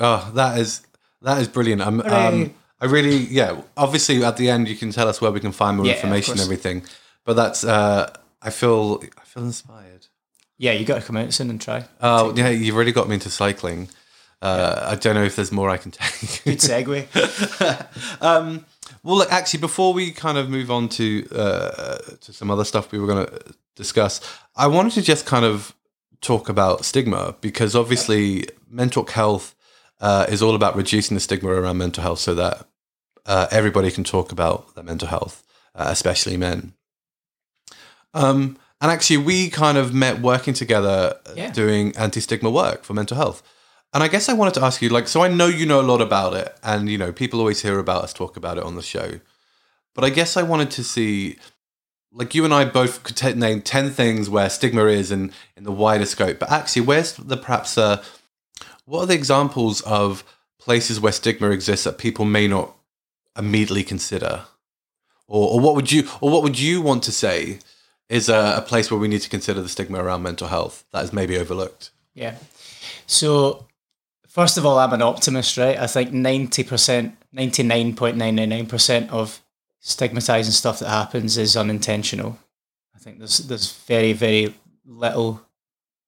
[0.00, 0.82] Oh, that is
[1.22, 1.82] that is brilliant.
[1.82, 2.00] I'm.
[2.00, 2.54] Um,
[2.84, 3.62] I really, yeah.
[3.78, 6.32] Obviously, at the end, you can tell us where we can find more yeah, information
[6.32, 6.82] and everything.
[7.24, 10.08] But that's, uh, I feel, I feel inspired.
[10.58, 11.86] Yeah, you got to come out soon and try.
[12.02, 13.88] Oh, yeah, you've really got me into cycling.
[14.42, 14.84] Uh.
[14.86, 16.44] I don't know if there's more I can take.
[16.44, 18.20] Good segue.
[18.20, 18.66] um,
[19.02, 22.92] well, look, actually, before we kind of move on to uh, to some other stuff
[22.92, 24.20] we were going to discuss,
[24.56, 25.74] I wanted to just kind of
[26.20, 29.54] talk about stigma because obviously mental health
[30.00, 32.66] uh, is all about reducing the stigma around mental health so that
[33.26, 35.42] uh, everybody can talk about their mental health,
[35.74, 36.74] uh, especially men.
[38.12, 41.52] Um, and actually, we kind of met working together uh, yeah.
[41.52, 43.42] doing anti stigma work for mental health.
[43.92, 45.82] And I guess I wanted to ask you, like, so I know you know a
[45.82, 48.74] lot about it, and you know, people always hear about us talk about it on
[48.74, 49.20] the show.
[49.94, 51.38] But I guess I wanted to see,
[52.12, 55.64] like, you and I both could t- name ten things where stigma is in in
[55.64, 56.38] the wider scope.
[56.38, 58.02] But actually, where's the perhaps uh,
[58.84, 60.24] what are the examples of
[60.58, 62.74] places where stigma exists that people may not
[63.36, 64.44] immediately consider?
[65.26, 67.58] Or, or what would you or what would you want to say
[68.08, 71.04] is a, a place where we need to consider the stigma around mental health that
[71.04, 71.90] is maybe overlooked?
[72.14, 72.36] Yeah.
[73.06, 73.66] So
[74.28, 75.78] first of all, I'm an optimist, right?
[75.78, 79.40] I think 90%, 99.999% of
[79.80, 82.38] stigmatizing stuff that happens is unintentional.
[82.94, 85.42] I think there's there's very, very little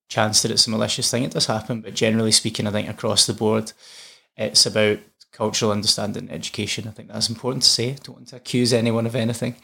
[0.09, 1.25] chance that it's a malicious thing.
[1.25, 3.73] It does happen, but generally speaking, I think across the board,
[4.37, 4.99] it's about
[5.37, 6.89] cultural understanding and education.
[6.89, 7.91] I think that's important to say.
[7.91, 9.57] I don't want to accuse anyone of anything.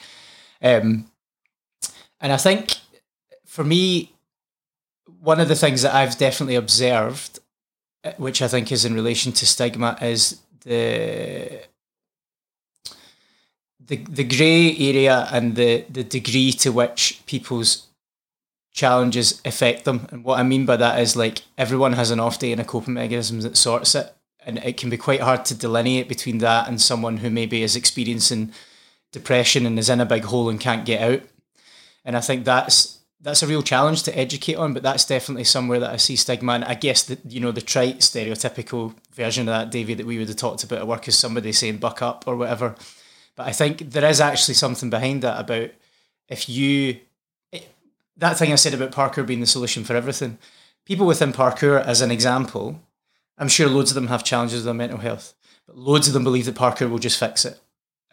[0.61, 1.07] Um,
[2.21, 2.77] and I think
[3.47, 4.13] for me,
[5.21, 7.41] one of the things that I've definitely observed,
[8.05, 11.63] uh, which I think is in relation to stigma, is the
[13.85, 17.89] the the grey area and the the degree to which people's
[18.73, 20.07] challenges affect them.
[20.11, 22.65] And what I mean by that is like everyone has an off day and a
[22.65, 24.15] coping mechanism that sorts it.
[24.45, 27.77] And it can be quite hard to delineate between that and someone who maybe is
[27.77, 28.53] experiencing
[29.13, 31.23] depression and is in a big hole and can't get out.
[32.05, 35.79] And I think that's that's a real challenge to educate on, but that's definitely somewhere
[35.79, 36.55] that I see stigma.
[36.55, 40.19] And I guess that you know the trite stereotypical version of that, Davey, that we
[40.19, 42.75] would have talked about at work is somebody saying "buck up" or whatever.
[43.37, 45.71] But I think there is actually something behind that about
[46.29, 46.99] if you
[48.17, 50.39] that thing I said about parkour being the solution for everything.
[50.85, 52.81] People within parkour, as an example,
[53.39, 55.35] I'm sure loads of them have challenges with their mental health,
[55.67, 57.61] but loads of them believe that parkour will just fix it.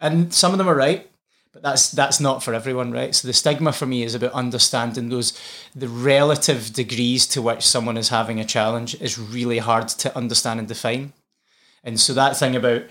[0.00, 1.10] And some of them are right,
[1.52, 3.14] but that's that's not for everyone, right?
[3.14, 5.38] So the stigma for me is about understanding those
[5.74, 10.60] the relative degrees to which someone is having a challenge is really hard to understand
[10.60, 11.12] and define.
[11.82, 12.82] And so that thing about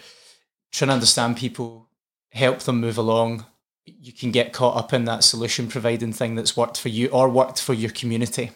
[0.72, 1.88] trying to understand people,
[2.32, 3.46] help them move along,
[3.86, 7.30] you can get caught up in that solution providing thing that's worked for you or
[7.30, 8.52] worked for your community.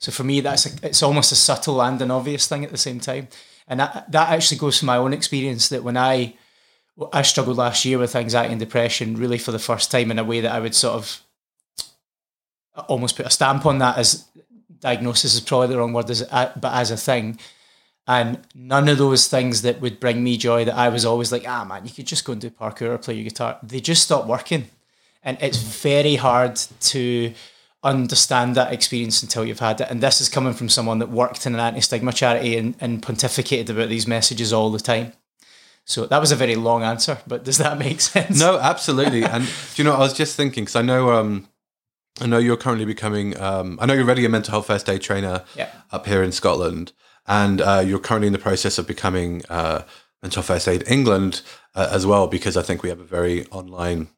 [0.00, 2.78] So for me, that's a, it's almost a subtle and an obvious thing at the
[2.78, 3.28] same time.
[3.68, 6.34] And that, that actually goes from my own experience that when I
[7.12, 10.24] I struggled last year with anxiety and depression really for the first time in a
[10.24, 11.22] way that I would sort of
[12.88, 14.26] almost put a stamp on that as
[14.80, 17.38] diagnosis is probably the wrong word, as, but as a thing.
[18.06, 21.46] And none of those things that would bring me joy that I was always like,
[21.46, 23.58] ah, man, you could just go and do parkour or play your guitar.
[23.62, 24.68] They just stopped working.
[25.22, 27.32] And it's very hard to
[27.82, 29.88] understand that experience until you've had it.
[29.90, 33.02] And this is coming from someone that worked in an anti stigma charity and, and
[33.02, 35.12] pontificated about these messages all the time.
[35.86, 38.38] So that was a very long answer, but does that make sense?
[38.38, 39.24] No, absolutely.
[39.24, 41.48] and do you know, I was just thinking because I know, um,
[42.20, 45.00] I know you're currently becoming, um, I know you're already a mental health first aid
[45.00, 45.70] trainer yeah.
[45.90, 46.92] up here in Scotland,
[47.26, 49.82] and uh, you're currently in the process of becoming uh,
[50.22, 51.40] mental health first aid England
[51.74, 54.08] uh, as well, because I think we have a very online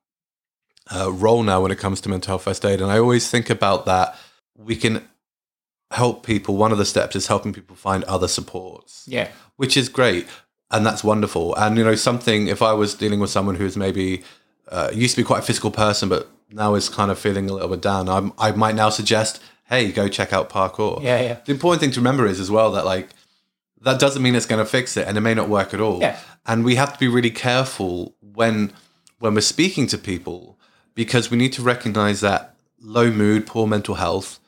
[0.95, 3.51] uh, role now when it comes to mental health first aid, and I always think
[3.51, 4.17] about that.
[4.57, 5.09] We can
[5.91, 6.57] help people.
[6.57, 9.05] One of the steps is helping people find other supports.
[9.07, 10.27] Yeah, which is great
[10.73, 11.55] and that's wonderful.
[11.55, 14.25] And you know, something if I was dealing with someone who's maybe
[14.69, 17.53] uh, used to be quite a physical person, but now is kind of feeling a
[17.53, 21.03] little bit down, I'm, I might now suggest, hey, go check out parkour.
[21.03, 21.39] Yeah, yeah.
[21.45, 23.11] The important thing to remember is as well that like
[23.83, 26.01] that doesn't mean it's going to fix it, and it may not work at all.
[26.01, 26.19] Yeah.
[26.47, 28.73] And we have to be really careful when
[29.19, 30.59] when we're speaking to people
[30.95, 34.39] because we need to recognize that low mood, poor mental health,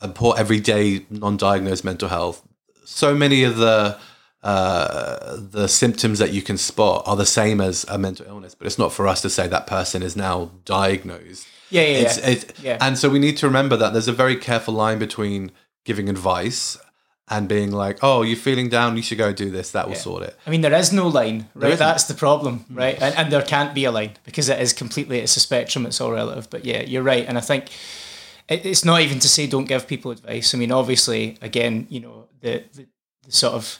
[0.00, 2.42] and poor everyday non-diagnosed mental health.
[2.84, 3.98] So many of the
[4.42, 8.66] uh, the symptoms that you can spot are the same as a mental illness, but
[8.66, 11.46] it's not for us to say that person is now diagnosed.
[11.70, 12.26] Yeah, yeah, it's, yeah.
[12.26, 12.78] It's, yeah.
[12.80, 15.52] And so we need to remember that there's a very careful line between
[15.84, 16.76] giving advice
[17.32, 18.96] and being like, "Oh, you're feeling down.
[18.96, 19.72] You should go do this.
[19.72, 20.00] That will yeah.
[20.00, 21.78] sort it." I mean, there is no line, right?
[21.78, 22.76] That's the problem, hmm.
[22.76, 23.02] right?
[23.02, 25.86] And, and there can't be a line because it is completely it's a spectrum.
[25.86, 26.48] It's all relative.
[26.50, 27.70] But yeah, you're right, and I think
[28.48, 30.54] it's not even to say don't give people advice.
[30.54, 32.86] I mean, obviously, again, you know, the, the,
[33.24, 33.78] the sort of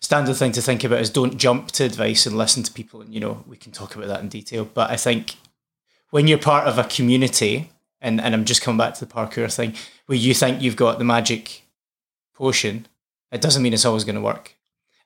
[0.00, 3.00] standard thing to think about is don't jump to advice and listen to people.
[3.00, 4.64] And, you know, we can talk about that in detail.
[4.64, 5.36] But I think
[6.10, 9.54] when you're part of a community, and, and I'm just coming back to the parkour
[9.54, 9.74] thing,
[10.06, 11.62] where you think you've got the magic
[12.34, 12.86] potion,
[13.32, 14.56] it doesn't mean it's always going to work.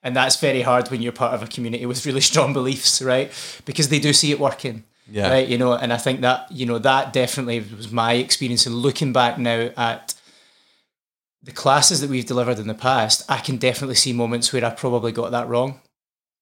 [0.03, 3.31] And that's very hard when you're part of a community with really strong beliefs, right?
[3.65, 4.83] Because they do see it working.
[5.09, 5.29] Yeah.
[5.29, 5.47] Right.
[5.47, 8.65] You know, and I think that, you know, that definitely was my experience.
[8.65, 10.15] And looking back now at
[11.43, 14.71] the classes that we've delivered in the past, I can definitely see moments where I
[14.71, 15.79] probably got that wrong.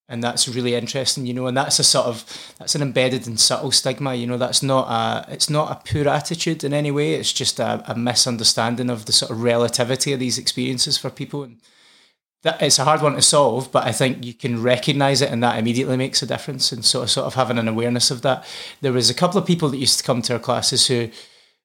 [0.08, 2.26] And that's really interesting, you know, and that's a sort of
[2.60, 6.08] that's an embedded and subtle stigma, you know, that's not a it's not a poor
[6.08, 7.14] attitude in any way.
[7.14, 11.44] It's just a, a misunderstanding of the sort of relativity of these experiences for people.
[11.44, 11.62] And
[12.44, 15.42] that it's a hard one to solve, but I think you can recognise it and
[15.44, 16.72] that immediately makes a difference.
[16.72, 18.46] And of sort of having an awareness of that.
[18.82, 21.10] There was a couple of people that used to come to our classes who,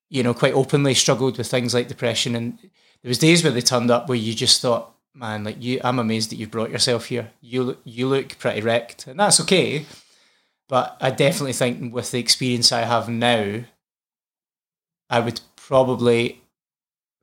[0.09, 2.59] you know, quite openly struggled with things like depression and
[3.03, 5.99] there was days where they turned up where you just thought, man, like you, I'm
[5.99, 7.31] amazed that you've brought yourself here.
[7.41, 9.87] You you look pretty wrecked, and that's okay.
[10.69, 13.65] But I definitely think with the experience I have now,
[15.09, 16.43] I would probably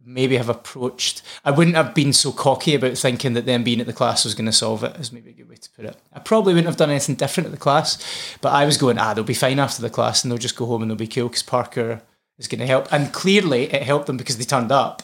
[0.05, 1.21] maybe have approached.
[1.43, 4.35] I wouldn't have been so cocky about thinking that them being at the class was
[4.35, 4.95] going to solve it.
[4.97, 5.97] Is maybe a good way to put it.
[6.13, 7.97] I probably wouldn't have done anything different at the class,
[8.41, 10.65] but I was going, ah, they'll be fine after the class, and they'll just go
[10.65, 12.01] home and they'll be cool because parkour
[12.37, 12.91] is going to help.
[12.91, 15.01] And clearly, it helped them because they turned up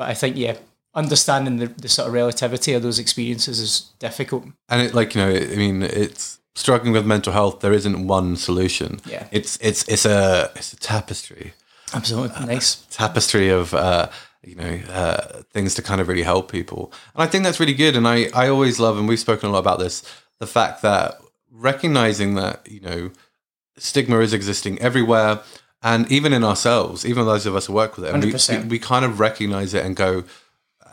[0.00, 0.56] but I think, yeah,
[0.94, 4.44] understanding the, the sort of relativity of those experiences is difficult.
[4.70, 7.60] And it, like, you know, I mean, it's struggling with mental health.
[7.60, 9.00] There isn't one solution.
[9.04, 9.26] Yeah.
[9.30, 11.52] It's, it's, it's a, it's a tapestry.
[11.94, 12.46] Absolutely.
[12.46, 12.86] Nice.
[12.90, 14.08] tapestry of, uh,
[14.42, 16.92] you know, uh, things to kind of really help people.
[17.14, 17.96] And I think that's really good.
[17.96, 20.02] And I, I always love, and we've spoken a lot about this,
[20.38, 21.16] the fact that
[21.50, 23.10] recognizing that, you know,
[23.76, 25.40] stigma is existing everywhere
[25.82, 28.68] and even in ourselves, even those of us who work with it, and we, we,
[28.68, 30.24] we kind of recognize it and go,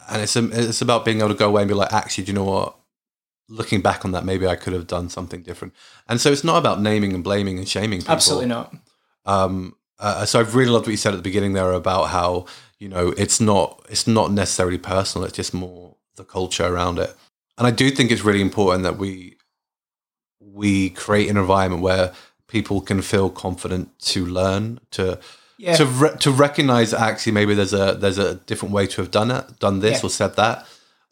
[0.09, 2.37] and it's it's about being able to go away and be like, actually, do you
[2.37, 2.75] know what?
[3.49, 5.73] Looking back on that, maybe I could have done something different.
[6.07, 8.13] And so it's not about naming and blaming and shaming people.
[8.13, 8.73] Absolutely not.
[9.25, 12.45] Um, uh, so I've really loved what you said at the beginning there about how
[12.79, 15.25] you know it's not it's not necessarily personal.
[15.27, 17.15] It's just more the culture around it.
[17.57, 19.37] And I do think it's really important that we
[20.39, 22.13] we create an environment where
[22.47, 25.19] people can feel confident to learn to
[25.57, 25.75] Yeah.
[25.77, 29.31] to re- to recognize actually maybe there's a there's a different way to have done
[29.31, 30.07] it done this Yeah.
[30.07, 30.65] or said that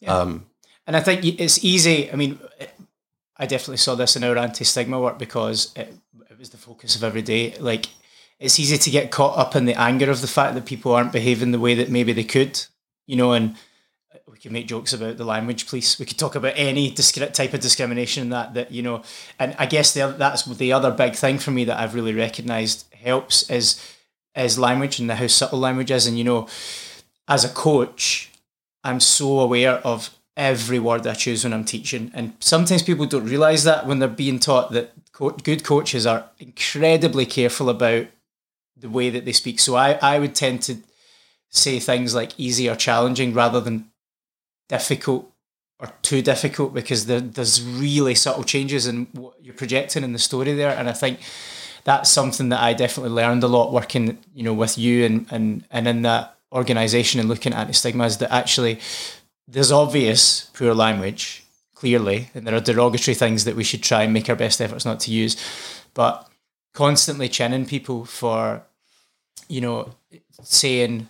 [0.06, 0.46] um
[0.86, 2.10] And I think it's easy.
[2.12, 2.38] I mean,
[3.36, 5.92] I definitely saw this in our anti stigma work because it,
[6.30, 7.54] it was the focus of every day.
[7.58, 7.86] Like,
[8.38, 11.12] it's easy to get caught up in the anger of the fact that people aren't
[11.12, 12.64] behaving the way that maybe they could,
[13.06, 13.56] you know, and
[14.14, 15.98] uh, we can make jokes about the language police.
[15.98, 19.02] We could talk about any discri- type of discrimination that, that, you know,
[19.38, 22.92] and I guess the, that's the other big thing for me that I've really recognized
[22.94, 23.82] helps is,
[24.36, 26.06] is language and how subtle language is.
[26.06, 26.46] And, you know,
[27.28, 28.30] as a coach,
[28.84, 32.10] I'm so aware of every word I choose when I'm teaching.
[32.12, 36.28] And sometimes people don't realize that when they're being taught that co- good coaches are
[36.38, 38.06] incredibly careful about
[38.76, 39.60] the way that they speak.
[39.60, 40.76] So I, I would tend to
[41.50, 43.90] say things like easy or challenging rather than
[44.68, 45.30] difficult
[45.78, 50.18] or too difficult because there, there's really subtle changes in what you're projecting in the
[50.18, 50.76] story there.
[50.76, 51.20] And I think
[51.84, 55.64] that's something that I definitely learned a lot working, you know, with you and and
[55.70, 58.80] and in that organization and looking at anti-stigma is that actually
[59.48, 64.12] there's obvious poor language clearly and there are derogatory things that we should try and
[64.12, 65.36] make our best efforts not to use
[65.92, 66.28] but
[66.76, 68.62] constantly chinning people for
[69.48, 69.94] you know
[70.42, 71.08] saying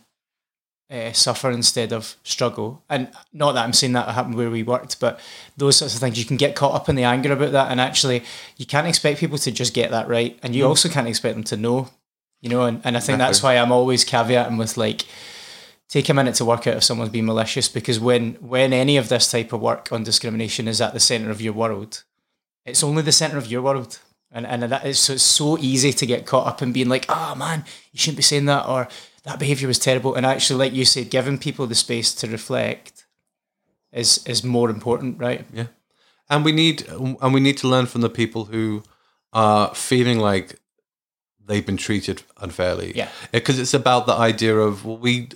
[0.88, 2.84] uh, suffer instead of struggle.
[2.88, 5.18] And not that i'm saying that happened where we worked but
[5.56, 7.72] those sorts of things you can get caught up in the anger about that.
[7.72, 8.22] And actually
[8.56, 10.38] you can't expect people to just get that right.
[10.42, 11.88] And you also can't expect them to know
[12.40, 15.06] you know and, and i think that's why i'm always caveating with like
[15.88, 17.68] take a minute to work out if someone's being malicious.
[17.68, 21.30] Because when when any of this type of work on discrimination is at the center
[21.30, 22.04] of your world
[22.66, 24.00] it's only the center of your world
[24.36, 27.06] and and that is so it's so easy to get caught up in being like
[27.08, 28.88] oh man you shouldn't be saying that or
[29.24, 30.14] that behavior was terrible.
[30.14, 33.06] And actually like you said giving people the space to reflect
[33.92, 35.44] is is more important right?
[35.52, 35.66] Yeah.
[36.28, 38.82] And we need and we need to learn from the people who
[39.32, 40.60] are feeling like
[41.44, 42.92] they've been treated unfairly.
[42.94, 43.08] Yeah.
[43.32, 45.28] because it's about the idea of well we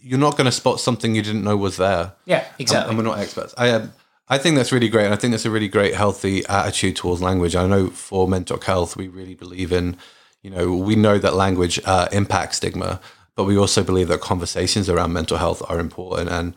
[0.00, 2.12] you're not going to spot something you didn't know was there.
[2.26, 2.90] Yeah exactly.
[2.90, 3.54] And we're not experts.
[3.56, 3.92] I um,
[4.30, 7.22] I think that's really great, and I think that's a really great, healthy attitude towards
[7.22, 7.56] language.
[7.56, 9.96] I know for Men Talk Health, we really believe in,
[10.42, 13.00] you know, we know that language uh, impacts stigma,
[13.36, 16.54] but we also believe that conversations around mental health are important, and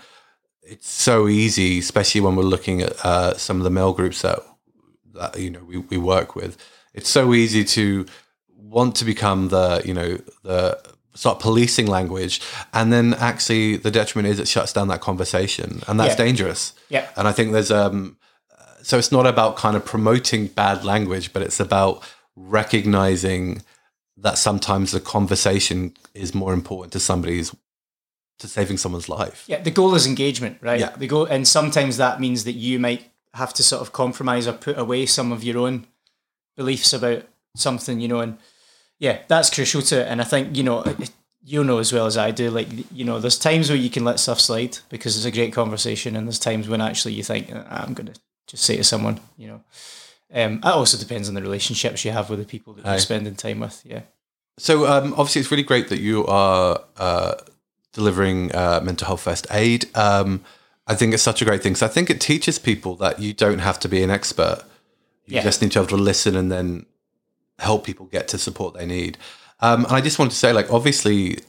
[0.64, 4.40] it's so easy, especially when we're looking at uh, some of the male groups that
[5.14, 6.58] that you know we, we work with.
[6.94, 8.06] It's so easy to
[8.50, 10.78] want to become the you know the
[11.14, 12.40] start policing language
[12.74, 16.26] and then actually the detriment is it shuts down that conversation and that's Yeah.
[16.26, 17.08] dangerous Yeah.
[17.18, 18.18] and i think there's um
[18.82, 22.02] so it's not about kind of promoting bad language but it's about
[22.36, 23.62] recognizing
[24.18, 27.54] that sometimes the conversation is more important to somebody's
[28.40, 30.80] to saving someone's life Yeah, the goal is engagement, right?
[30.80, 30.96] Yeah.
[30.98, 33.04] The goal, and sometimes that means that you might
[33.36, 35.86] have to sort of compromise or put away some of your own
[36.58, 37.24] beliefs about
[37.56, 38.20] something, you know.
[38.20, 38.38] And
[39.02, 40.08] yeah, that's crucial to it.
[40.08, 40.86] And I think you know,
[41.44, 44.06] you know as well as I do, like you know, there's times where you can
[44.06, 47.52] let stuff slide because it's a great conversation, and there's times when actually you think
[47.54, 49.62] "Ah, I'm going to just say to someone, you know.
[50.34, 52.92] Um, it also depends on the relationships you have with the people that Aye.
[52.92, 53.82] you're spending time with.
[53.86, 54.04] Yeah.
[54.58, 57.34] So um, obviously, it's really great that you are uh,
[57.94, 59.86] delivering uh, mental health first aid.
[59.98, 60.44] Um,
[60.88, 61.76] I think it's such a great thing.
[61.76, 64.64] So I think it teaches people that you don't have to be an expert.
[65.26, 65.44] You Yeah.
[65.44, 66.86] just need to be able to listen and then
[67.62, 69.18] help people get to support they need.
[69.60, 71.40] Um, and I just wanted to say, like, obviously,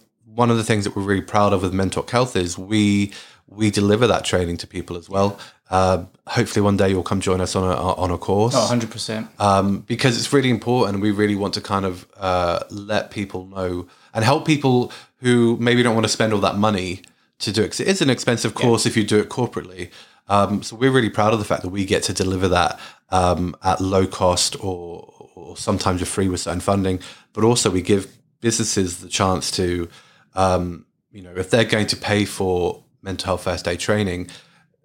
[0.43, 3.13] one of the things that we're really proud of with Men Talk Health is we
[3.49, 5.39] we deliver that training to people as well.
[5.71, 9.29] Um, hopefully, one day you'll come join us on a on a course Oh, 100%.
[9.41, 10.95] um, because it's really important.
[10.97, 15.57] and We really want to kind of uh, let people know and help people who
[15.61, 17.03] maybe don't want to spend all that money
[17.41, 17.69] to do it.
[17.73, 19.91] 'Cause it is an expensive course if you do it corporately.
[20.29, 22.79] Um, so we're really proud of the fact that we get to deliver that
[23.11, 25.12] um, at low cost or,
[25.43, 27.01] or sometimes you're free with certain funding.
[27.33, 28.07] But also we give
[28.41, 29.89] businesses the chance to,
[30.35, 34.29] um, you know, if they're going to pay for mental health first aid training,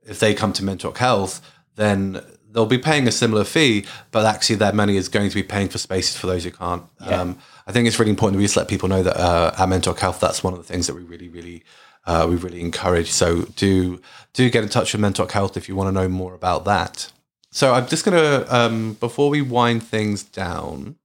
[0.04, 1.42] if they come to Men Talk Health,
[1.76, 5.44] then they'll be paying a similar fee, but actually their money is going to be
[5.44, 6.84] paying for spaces for those who can't.
[7.00, 7.38] Um,
[7.68, 9.82] I think it's really important that we just let people know that uh, at Men
[9.82, 11.64] Talk Health, that's one of the things that we really, really,
[12.06, 13.12] uh, we really encourage.
[13.12, 14.02] So do
[14.34, 16.66] do get in touch with Men Talk Health if you want to know more about
[16.66, 17.12] that.
[17.52, 20.96] So I'm just gonna um, before we wind things down,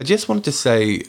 [0.00, 1.02] I just wanted to say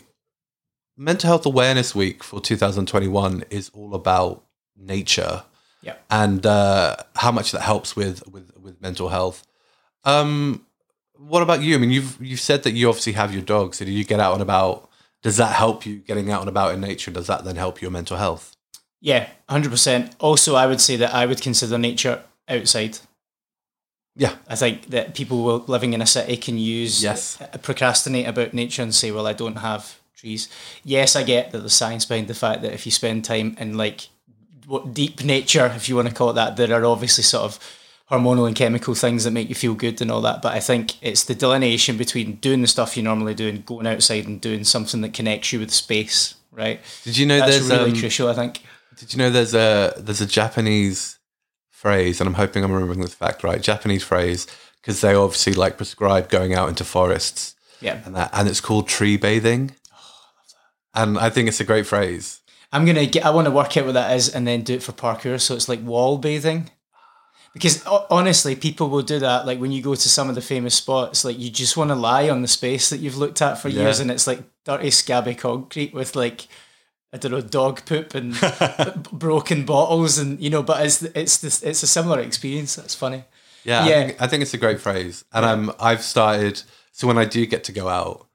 [0.97, 4.43] Mental Health Awareness Week for 2021 is all about
[4.75, 5.43] nature
[5.81, 5.95] Yeah.
[6.09, 9.45] and uh, how much that helps with with with mental health.
[10.05, 10.65] Um,
[11.17, 11.75] what about you?
[11.75, 13.75] I mean, you've you've said that you obviously have your dog.
[13.75, 14.89] So do you get out and about?
[15.21, 17.11] Does that help you getting out and about in nature?
[17.11, 18.55] Does that then help your mental health?
[19.01, 20.15] Yeah, hundred percent.
[20.19, 22.99] Also, I would say that I would consider nature outside.
[24.19, 24.35] Yeah.
[24.49, 27.37] I think that people living in a city can use Yes.
[27.63, 30.49] procrastinate about nature and say, "Well, I don't have trees."
[30.83, 33.77] Yes, I get that the science behind the fact that if you spend time in
[33.77, 34.09] like
[34.67, 37.59] what deep nature, if you want to call it that, there are obviously sort of
[38.11, 40.41] hormonal and chemical things that make you feel good and all that.
[40.41, 43.87] But I think it's the delineation between doing the stuff you normally do and going
[43.87, 46.35] outside and doing something that connects you with space.
[46.51, 46.81] Right.
[47.03, 48.27] Did you know That's there's really um, crucial.
[48.27, 48.63] I think.
[48.97, 51.18] Did you know there's a there's a Japanese
[51.79, 53.61] phrase, and I'm hoping I'm remembering this fact right.
[53.61, 54.45] Japanese phrase
[54.81, 58.01] because they obviously like prescribe going out into forests Yeah.
[58.05, 59.71] and that, and it's called tree bathing.
[59.93, 59.97] Oh,
[60.93, 62.41] and I think it's a great phrase.
[62.71, 63.25] I'm gonna get.
[63.25, 65.39] I want to work out what that is and then do it for parkour.
[65.39, 66.69] So it's like wall bathing.
[67.53, 69.47] Because honestly, people will do that.
[69.47, 71.95] Like when you go to some of the famous spots, like you just want to
[71.95, 75.33] lie on the space that you've looked at for years, and it's like dirty, scabby
[75.33, 76.47] concrete with like
[77.11, 78.35] I don't know, dog poop and
[79.11, 80.61] broken bottles, and you know.
[80.63, 82.75] But it's it's this it's a similar experience.
[82.75, 83.23] That's funny.
[83.63, 83.95] Yeah, Yeah.
[83.99, 86.61] I, think, I think it's a great phrase, and um, I've started.
[86.91, 88.27] So when I do get to go out,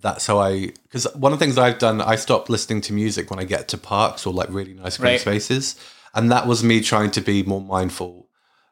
[0.00, 0.72] that's how I.
[0.82, 3.68] Because one of the things I've done, I stopped listening to music when I get
[3.68, 5.20] to parks or like really nice green Right.
[5.20, 5.76] spaces,
[6.14, 8.28] and that was me trying to be more mindful.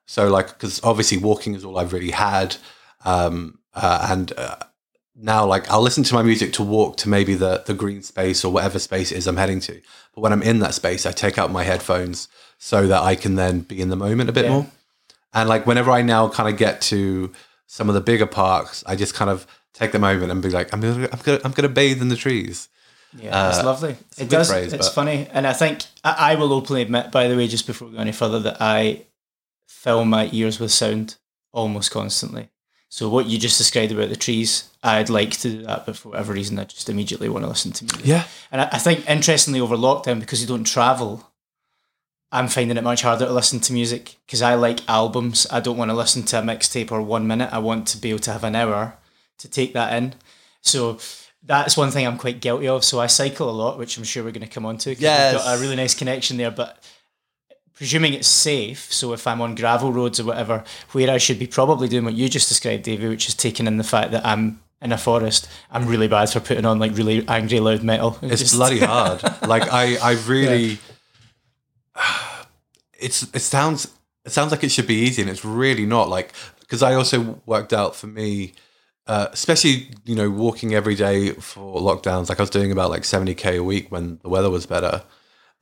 [0.06, 2.56] So like, because obviously walking is all I've really had,
[3.04, 4.56] um, uh, and uh,
[5.20, 8.44] now like I'll listen to my music to walk to maybe the the green space
[8.44, 9.80] or whatever space it is I'm heading to.
[10.14, 13.34] But when I'm in that space, I take out my headphones so that I can
[13.34, 14.52] then be in the moment a bit Yeah.
[14.52, 14.66] more.
[15.34, 17.32] And like whenever I now kind of get to
[17.66, 20.72] some of the bigger parks, I just kind of take the moment and be like,
[20.72, 22.68] I'm gonna, I'm gonna, I'm gonna bathe in the trees.
[23.16, 23.96] Yeah, it's Uh, lovely.
[24.18, 24.50] a It does.
[24.50, 27.46] phrase, it's but- funny, and I think I, I will openly admit, by the way,
[27.48, 29.02] just before we go any further, that I
[29.66, 31.16] fill my ears with sound
[31.52, 32.48] almost constantly.
[32.90, 36.08] So what you just described about the trees, I'd like to do that, but for
[36.10, 38.06] whatever reason, I just immediately want to listen to music.
[38.06, 41.28] Yeah, And I, I think interestingly, over lockdown, because you don't travel,
[42.32, 45.46] I'm finding it much harder to listen to music because I like albums.
[45.50, 47.50] I don't want to listen to a mixtape or one minute.
[47.52, 48.96] I want to be able to have an hour
[49.38, 50.14] to take that in.
[50.62, 50.98] So
[51.42, 52.84] that's one thing I'm quite guilty of.
[52.84, 54.94] So I cycle a lot, which I'm sure we're going to come on to.
[54.94, 55.34] 'cause Yes.
[55.34, 56.82] We've got a really nice connection there, but
[57.78, 58.92] presuming it's safe.
[58.92, 60.62] So if I'm on gravel roads or whatever,
[60.92, 63.78] where I should be probably doing what you just described, David, which is taking in
[63.78, 67.26] the fact that I'm in a forest, I'm really bad for putting on like really
[67.28, 68.18] angry, loud metal.
[68.22, 69.22] it's Just- bloody hard.
[69.48, 70.78] like I, I really,
[72.98, 73.92] it's it sounds
[74.24, 76.08] it sounds like it should be easy, and it's really not.
[76.08, 78.54] Like because I also worked out for me.
[79.06, 82.28] Uh, especially, you know, walking every day for lockdowns.
[82.28, 85.02] Like I was doing about like seventy k a week when the weather was better,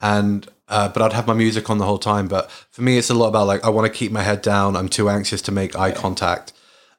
[0.01, 2.28] and uh, but I'd have my music on the whole time.
[2.28, 4.76] But for me, it's a lot about like I want to keep my head down.
[4.76, 6.53] I'm too anxious to make eye contact.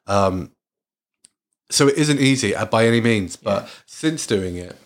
[0.07, 0.51] Um,
[1.69, 3.35] so it isn't easy uh, by any means.
[3.35, 3.69] But Yeah.
[3.85, 4.77] since doing it,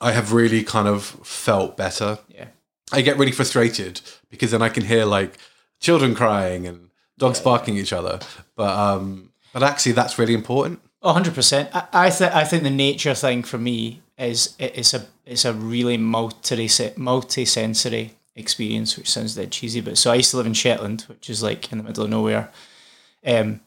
[0.00, 2.18] I have really kind of felt better.
[2.28, 2.46] Yeah.
[2.92, 5.36] I get really frustrated because then I can hear like
[5.80, 6.88] children crying and
[7.18, 8.18] dogs barking at each other.
[8.56, 10.80] But um, but actually, that's really important.
[11.02, 11.68] Oh, 100%.
[11.72, 15.44] I, I, th- I think the nature thing for me is it, it's a it's
[15.44, 19.80] a really multi multi-sensory experience, which sounds a bit cheesy.
[19.80, 22.10] But so I used to live in Shetland, which is like in the middle of
[22.10, 22.50] nowhere.
[23.26, 23.60] Um,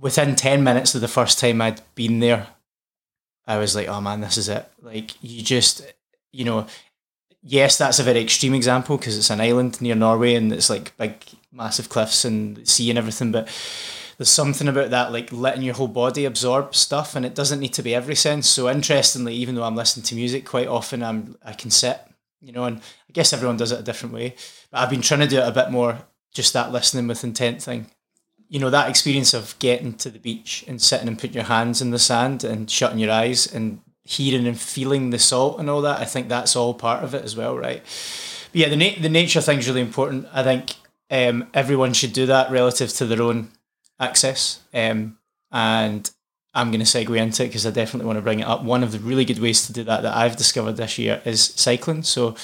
[0.00, 2.48] within 10 minutes of the first time I'd been there,
[3.46, 4.70] I was like, oh man, this is it.
[4.82, 5.82] Like, you just,
[6.32, 6.66] you know,
[7.42, 10.96] yes, that's a very extreme example because it's an island near Norway and it's like
[10.96, 11.14] big,
[11.52, 13.32] massive cliffs and sea and everything.
[13.32, 13.48] But
[14.16, 17.74] there's something about that, like letting your whole body absorb stuff, and it doesn't need
[17.74, 18.48] to be every sense.
[18.48, 22.00] So interestingly, even though I'm listening to music quite often, I'm I can sit,
[22.40, 24.36] you know, and I guess everyone does it a different way.
[24.70, 25.98] But I've been trying to do it a bit more,
[26.32, 27.86] just that listening with intent thing.
[28.48, 31.82] You know, that experience of getting to the beach and sitting and putting your hands
[31.82, 35.80] in the sand and shutting your eyes and hearing and feeling the salt and all
[35.80, 35.98] that.
[35.98, 37.82] I think that's all part of it as well, right?
[38.52, 40.28] But yeah, the na- the nature thing's really important.
[40.32, 40.74] I think
[41.10, 43.50] um, everyone should do that relative to their own
[44.00, 44.60] access.
[44.72, 45.18] Um,
[45.50, 46.10] and
[46.54, 48.62] I'm going to segue into it because I definitely want to bring it up.
[48.62, 51.42] One of the really good ways to do that that I've discovered this year is
[51.42, 52.02] cycling.
[52.02, 52.36] So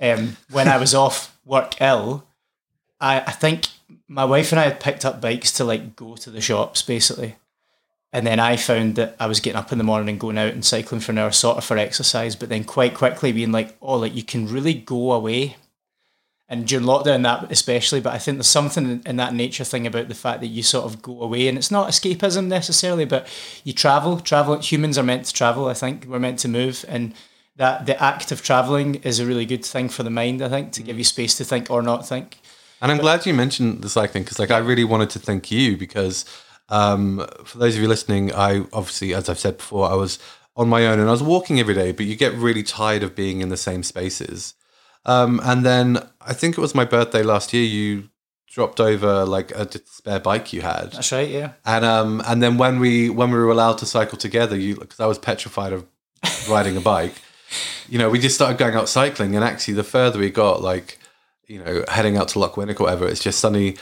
[0.00, 2.26] um, when I was off work ill,
[3.00, 3.68] I, I think
[4.08, 7.36] my wife and I had picked up bikes to like go to the shops basically.
[8.12, 10.52] And then I found that I was getting up in the morning and going out
[10.52, 13.76] and cycling for an hour, sort of for exercise, but then quite quickly being like,
[13.82, 15.56] oh, like you can really go away
[16.48, 18.00] and during lockdown that especially.
[18.00, 20.84] But I think there's something in that nature thing about the fact that you sort
[20.84, 23.26] of go away, and it's not escapism necessarily, but
[23.64, 24.20] you travel.
[24.20, 24.58] Travel.
[24.58, 25.66] Humans are meant to travel.
[25.66, 27.14] I think we're meant to move, and
[27.56, 30.42] that the act of traveling is a really good thing for the mind.
[30.42, 32.38] I think to give you space to think or not think.
[32.80, 35.76] And I'm glad you mentioned the cycling because, like, I really wanted to thank you
[35.76, 36.26] because
[36.68, 40.18] um, for those of you listening, I obviously, as I've said before, I was
[40.56, 43.14] on my own and I was walking every day, but you get really tired of
[43.14, 44.54] being in the same spaces.
[45.06, 47.64] Um, and then I think it was my birthday last year.
[47.64, 48.10] You
[48.48, 50.92] dropped over like a spare bike you had.
[50.92, 51.52] That's right, yeah.
[51.64, 55.00] And um, and then when we when we were allowed to cycle together, you because
[55.00, 55.86] I was petrified of
[56.50, 57.14] riding a bike,
[57.88, 59.36] you know, we just started going out cycling.
[59.36, 60.98] And actually, the further we got, like
[61.46, 63.78] you know, heading out to Lochwinnoch or whatever, it's just suddenly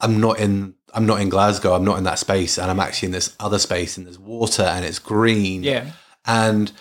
[0.00, 1.74] I'm not in I'm not in Glasgow.
[1.74, 4.62] I'm not in that space, and I'm actually in this other space, and there's water,
[4.62, 5.62] and it's green.
[5.62, 5.92] Yeah.
[6.24, 6.72] And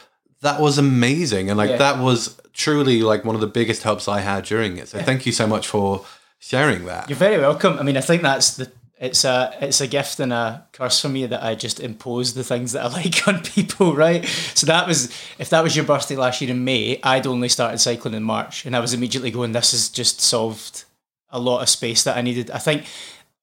[0.48, 1.78] that was amazing, and like Yeah.
[1.86, 2.20] that was
[2.54, 4.88] truly like one of the biggest helps I had during it.
[4.90, 6.06] So thank you so much for
[6.40, 7.10] sharing that.
[7.10, 7.78] You're very welcome.
[7.80, 11.10] I mean, I think that's the it's a it's a gift and a curse for
[11.10, 14.26] me that I just impose the things that I like on people, right?
[14.56, 15.00] So that was
[15.38, 18.66] if that was your birthday last year in May, I'd only started cycling in March,
[18.66, 20.86] and I was immediately going, "This has just solved
[21.30, 22.86] a lot of space that I needed." I think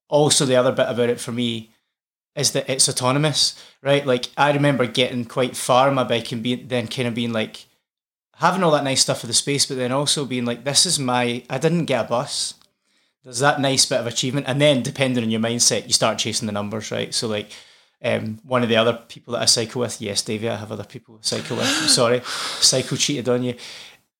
[0.09, 1.69] also the other bit about it for me
[2.35, 4.05] is that it's autonomous, right?
[4.05, 7.33] Like I remember getting quite far on my bike and being then kind of being
[7.33, 7.65] like
[8.35, 10.99] having all that nice stuff for the space, but then also being like, "This is
[10.99, 12.55] my." I didn't get a bus
[13.25, 16.45] there's that nice bit of achievement and then depending on your mindset you start chasing
[16.45, 17.51] the numbers right so like
[18.03, 20.83] um, one of the other people that I cycle with yes Davey I have other
[20.83, 23.55] people to cycle with I'm sorry cycle cheated on you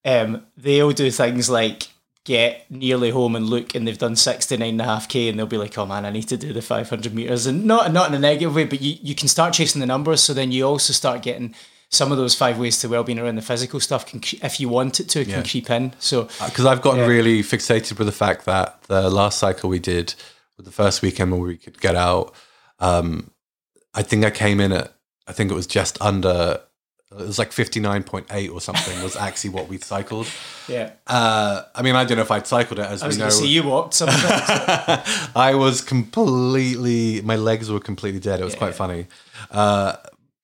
[0.03, 1.87] um, they all do things like
[2.25, 5.45] get nearly home and look and they've done 69 and a half k and they'll
[5.45, 8.15] be like oh man I need to do the 500 meters and not not in
[8.15, 10.91] a negative way but you, you can start chasing the numbers so then you also
[10.91, 11.53] start getting
[11.89, 14.99] some of those five ways to well-being around the physical stuff can if you want
[14.99, 15.43] it to can Yeah.
[15.43, 17.05] creep in so because I've gotten Yeah.
[17.05, 20.15] really fixated with the fact that the last cycle we did
[20.57, 22.33] with the first weekend where we could get out,
[22.79, 23.29] um,
[23.93, 24.93] I think I came in at
[25.27, 26.59] I think it was just under
[27.19, 30.27] it was like fifty nine point eight or something was actually what we cycled.
[30.67, 33.23] yeah Uh, I mean, I don't know if I'd cycled it as I was we
[33.23, 33.29] know.
[33.29, 34.19] say you walked something
[35.35, 38.39] I was completely, my legs were completely dead.
[38.39, 39.07] It was quite funny.
[39.51, 39.95] Uh,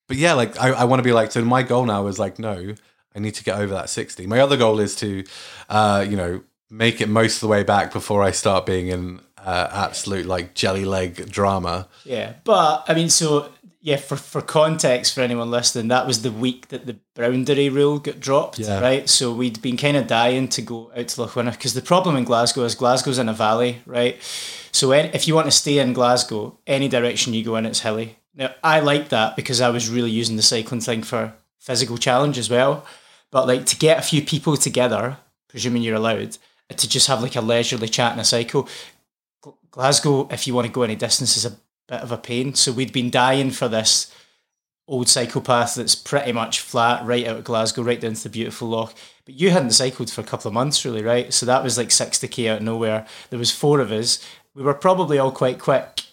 [0.08, 2.38] but yeah, like I, I want to be like, so my goal now is like,
[2.38, 2.74] no,
[3.14, 4.26] I need to get over that 60.
[4.26, 5.24] My other goal is to,
[5.68, 9.20] uh, you know, make it most of the way back before I start being in
[9.38, 11.88] uh, absolute like jelly leg drama.
[12.04, 13.50] Yeah, but I mean, so
[13.84, 17.98] yeah, for for context for anyone listening, that was the week that the boundary rule
[17.98, 18.80] got dropped, Yeah.
[18.80, 19.08] right?
[19.08, 22.24] So we'd been kind of dying to go out to Lochwinnoch because the problem in
[22.24, 24.16] Glasgow is Glasgow's in a valley, right?
[24.70, 28.16] So if you want to stay in Glasgow, any direction you go in, it's hilly.
[28.34, 32.38] Now I like that because I was really using the cycling thing for physical challenge
[32.38, 32.86] as well.
[33.32, 35.16] But like to get a few people together,
[35.48, 36.38] presuming you're allowed,
[36.76, 38.68] to just have like a leisurely chat and a cycle.
[39.70, 41.56] Glasgow, if you want to go any distance, is a
[41.92, 42.54] bit of a pain.
[42.54, 44.12] So we'd been dying for this
[44.88, 48.28] old cycle path that's pretty much flat right out of Glasgow, right down to the
[48.28, 48.94] beautiful loch.
[49.24, 51.32] But you hadn't cycled for a couple of months, really, right?
[51.32, 53.06] So that was like 60k out of nowhere.
[53.30, 54.26] There was four of us.
[54.54, 56.04] We were probably all quite quick.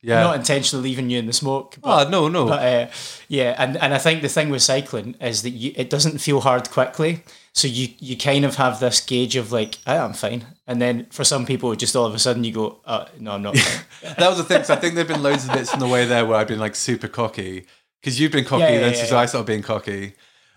[0.00, 0.22] Yeah.
[0.22, 1.76] Not intentionally leaving you in the smoke.
[1.80, 2.46] But, oh, no, no.
[2.46, 2.90] but uh,
[3.28, 6.40] yeah, and, and I think the thing with cycling is that you, it doesn't feel
[6.40, 7.22] hard quickly.
[7.52, 10.46] So you, you kind of have this gauge of like, I am fine.
[10.72, 13.42] And then for some people, just all of a sudden you go, oh, no, I'm
[13.42, 13.54] not
[14.02, 14.64] that was the thing.
[14.64, 16.58] So I think there've been loads of bits in the way there where I've been
[16.66, 17.66] like super cocky
[18.00, 19.18] because you've been cocky, Yeah, yeah, then yeah.
[19.18, 20.14] I started being cocky,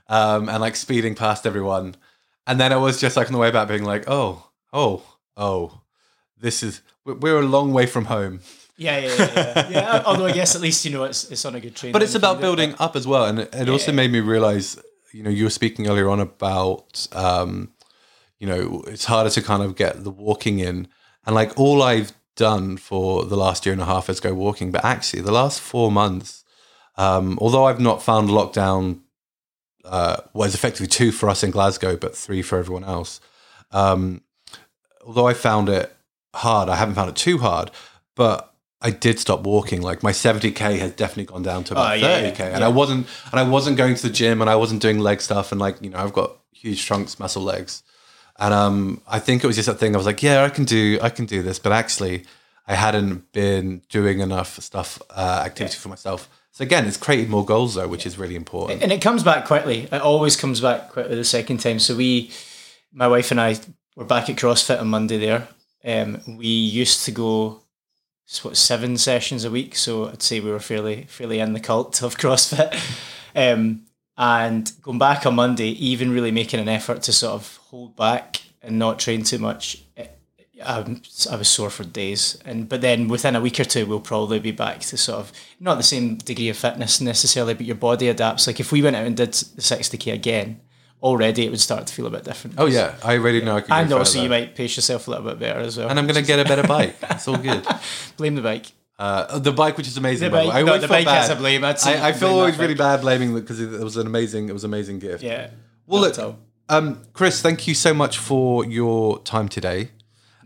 [0.07, 1.95] um, and like speeding past everyone,
[2.47, 5.03] and then I was just like on the way back being like, oh, oh,
[5.35, 5.81] oh,
[6.39, 8.39] this is we- we're a long way from home.
[8.77, 10.03] Yeah, yeah, yeah, yeah.
[10.05, 11.91] Although I guess at least you know it's it's on a good train.
[11.91, 12.41] But it's then if you about it.
[12.41, 14.79] building up as well, and it, it also made me realize,
[15.13, 17.71] you know, you were speaking earlier on about, um,
[18.39, 20.87] you know, it's harder to kind of get the walking in,
[21.25, 24.71] and like all I've done for the last year and a half is go walking,
[24.71, 26.43] but actually the last four months,
[26.97, 28.99] um, although I've not found lockdown
[29.85, 33.21] uh, was effectively two for us in Glasgow, but three for everyone else.
[33.71, 34.21] Um,
[35.05, 35.95] although I found it
[36.33, 37.71] hard, I haven't found it too hard,
[38.15, 39.81] but I did stop walking.
[39.81, 42.65] Like my 70k has definitely gone down to about Oh, yeah, 30k, yeah, and yeah.
[42.65, 45.51] I wasn't, and I wasn't going to the gym, and I wasn't doing leg stuff,
[45.51, 47.83] and like you know, I've got huge trunks, muscle legs,
[48.37, 49.95] and um, I think it was just that thing.
[49.95, 52.25] I was like, yeah, I can do, I can do this, but actually,
[52.67, 56.29] I hadn't been doing enough stuff, uh, activity for myself.
[56.51, 58.81] So again, it's created more goals though, which is really important.
[58.81, 59.89] and it comes back quickly.
[59.91, 61.79] It always comes back quickly the second time.
[61.79, 62.31] So we,
[62.93, 63.57] my wife and I,
[63.95, 65.17] were back at CrossFit on Monday.
[65.17, 65.47] There,
[65.83, 67.61] um, we used to go,
[68.41, 69.75] what seven sessions a week.
[69.75, 72.73] So I'd say we were fairly fairly in the cult of CrossFit.
[73.35, 73.85] Um,
[74.17, 78.41] and going back on Monday, even really making an effort to sort of hold back
[78.61, 80.07] and not train too much, eh,
[80.63, 82.39] I'm, I was sore for days.
[82.45, 85.31] And but then within a week or two, we'll probably be back to sort of
[85.59, 88.47] not the same degree of fitness necessarily, but your body adapts.
[88.47, 90.61] Like if we went out and did the sixty k again,
[91.03, 92.55] already it would start to feel a bit different.
[92.57, 93.57] Oh yeah, I already know.
[93.57, 95.89] I could go and also you might pace yourself a little bit better as well.
[95.89, 96.95] and I'm going to get a better bike.
[97.11, 97.67] It's all good.
[98.17, 98.67] blame the bike.
[98.97, 100.31] Uh, the bike, which is amazing.
[100.31, 100.53] The bike-.
[100.53, 101.17] I no, the bike bad.
[101.17, 101.65] has a blame.
[101.65, 104.47] I, I feel always really bad blaming because it was an amazing.
[104.47, 105.21] It was an amazing gift.
[105.21, 105.49] Yeah.
[105.85, 106.37] Well, look.
[106.67, 109.89] Um, Chris, thank you so much for your time today.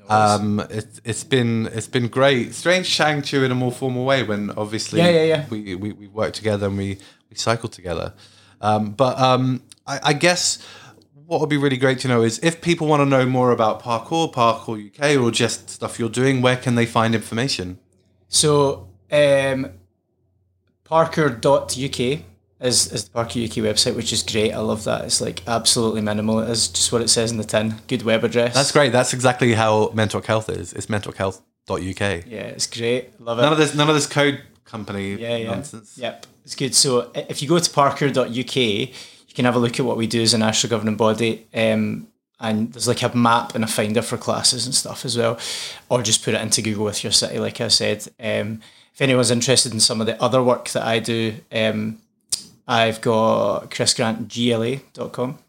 [0.10, 2.56] Um, it's it's been it's been great.
[2.56, 5.46] Strange chatting to you in a more formal way when obviously Yeah, yeah, yeah.
[5.50, 6.98] we we, we work together and we
[7.30, 8.14] we cycle together.
[8.60, 10.58] Um, but um, I, I guess
[11.28, 13.84] what would be really great to know is if people want to know more about
[13.84, 17.78] parkour, parkour UK, or just stuff you're doing, where can they find information?
[18.30, 19.68] So, um,
[20.84, 22.24] parkour.uk
[22.62, 24.52] is, is the Parkour UK website, which is great.
[24.52, 25.06] I love that.
[25.06, 26.40] It's like absolutely minimal.
[26.40, 27.76] It is just what it says in the tin.
[27.88, 28.54] Good web address.
[28.54, 28.92] That's great.
[28.92, 30.74] That's exactly how Men Talk Health is.
[30.74, 32.26] It's mentalkhealth.uk.
[32.26, 33.20] Yeah, it's great.
[33.22, 33.44] Love it.
[33.44, 35.52] None of this none of this code company yeah, yeah.
[35.52, 35.98] nonsense.
[35.98, 36.76] Yep, it's good.
[36.76, 40.22] So if you go to parkour.uk, you can have a look at what we do
[40.22, 41.48] as a national governing body.
[41.54, 42.08] Um,
[42.42, 45.38] and there's like a map and a finder for classes and stuff as well.
[45.90, 48.08] Or just put it into Google with your city, like I said.
[48.20, 48.62] Um,
[48.94, 52.00] if anyone's interested in some of the other work that I do, um,
[52.70, 55.40] I've got chrisgrantgla.com.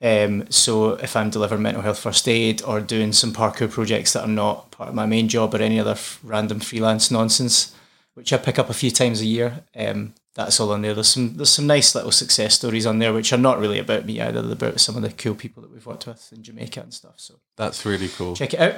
[0.00, 4.22] Um, so if I'm delivering mental health first aid or doing some parkour projects that
[4.22, 7.74] are not part of my main job or any other f- random freelance nonsense,
[8.14, 10.94] which I pick up a few times a year, um, that's all on there.
[10.94, 14.04] There's some there's some nice little success stories on there, which are not really about
[14.04, 14.40] me either.
[14.42, 17.14] They're about some of the cool people that we've worked with in Jamaica and stuff.
[17.16, 18.36] So That's really cool.
[18.36, 18.74] check it out.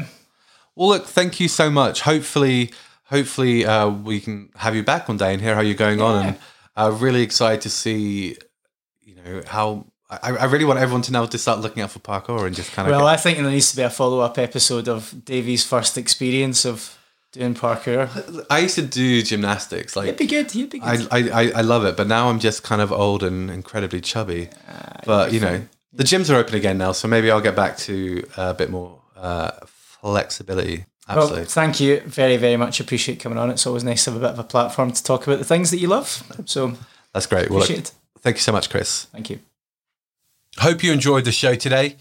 [0.74, 2.02] Well, look, thank you so much.
[2.02, 2.70] Hopefully,
[3.06, 6.24] hopefully uh, we can have you back one day and hear how you're going on.
[6.26, 6.36] And
[6.86, 8.36] I'm really excited to see,
[9.02, 9.86] you know, how.
[10.10, 12.72] I, I really want everyone to now to start looking out for parkour and just
[12.72, 12.92] kind of.
[12.96, 16.64] Well, I think there needs to be a follow up episode of Davey's first experience
[16.64, 16.96] of
[17.32, 18.08] doing parkour.
[18.48, 19.96] I used to do gymnastics.
[19.96, 20.54] Like It'd be good.
[20.54, 21.08] You'd be good.
[21.10, 24.00] I, I, I- I love it, but now I'm just kind of old and incredibly
[24.00, 24.48] chubby.
[25.04, 25.60] but you know,
[25.92, 29.02] the gyms are open again now, so maybe I'll get back to a bit more
[29.14, 29.50] uh,
[30.00, 30.86] flexibility.
[31.08, 31.38] Absolutely.
[31.38, 32.80] Well, thank you very, very much.
[32.80, 33.50] Appreciate coming on.
[33.50, 35.70] It's always nice to have a bit of a platform to talk about the things
[35.70, 36.22] that you love.
[36.44, 36.74] So
[37.14, 37.48] That's great.
[37.48, 37.92] Well, look, appreciate it.
[38.20, 39.04] thank you so much, Chris.
[39.06, 39.40] Thank you.
[40.58, 41.96] Hope you enjoyed the show today.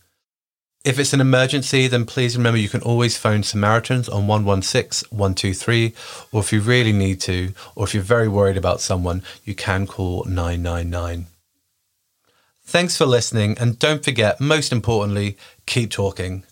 [0.82, 5.92] If it's an emergency, then please remember you can always phone Samaritans on 116 123,
[6.32, 9.86] or if you really need to, or if you're very worried about someone, you can
[9.86, 11.26] call 999.
[12.64, 15.36] Thanks for listening, and don't forget, most importantly,
[15.66, 16.44] keep talking.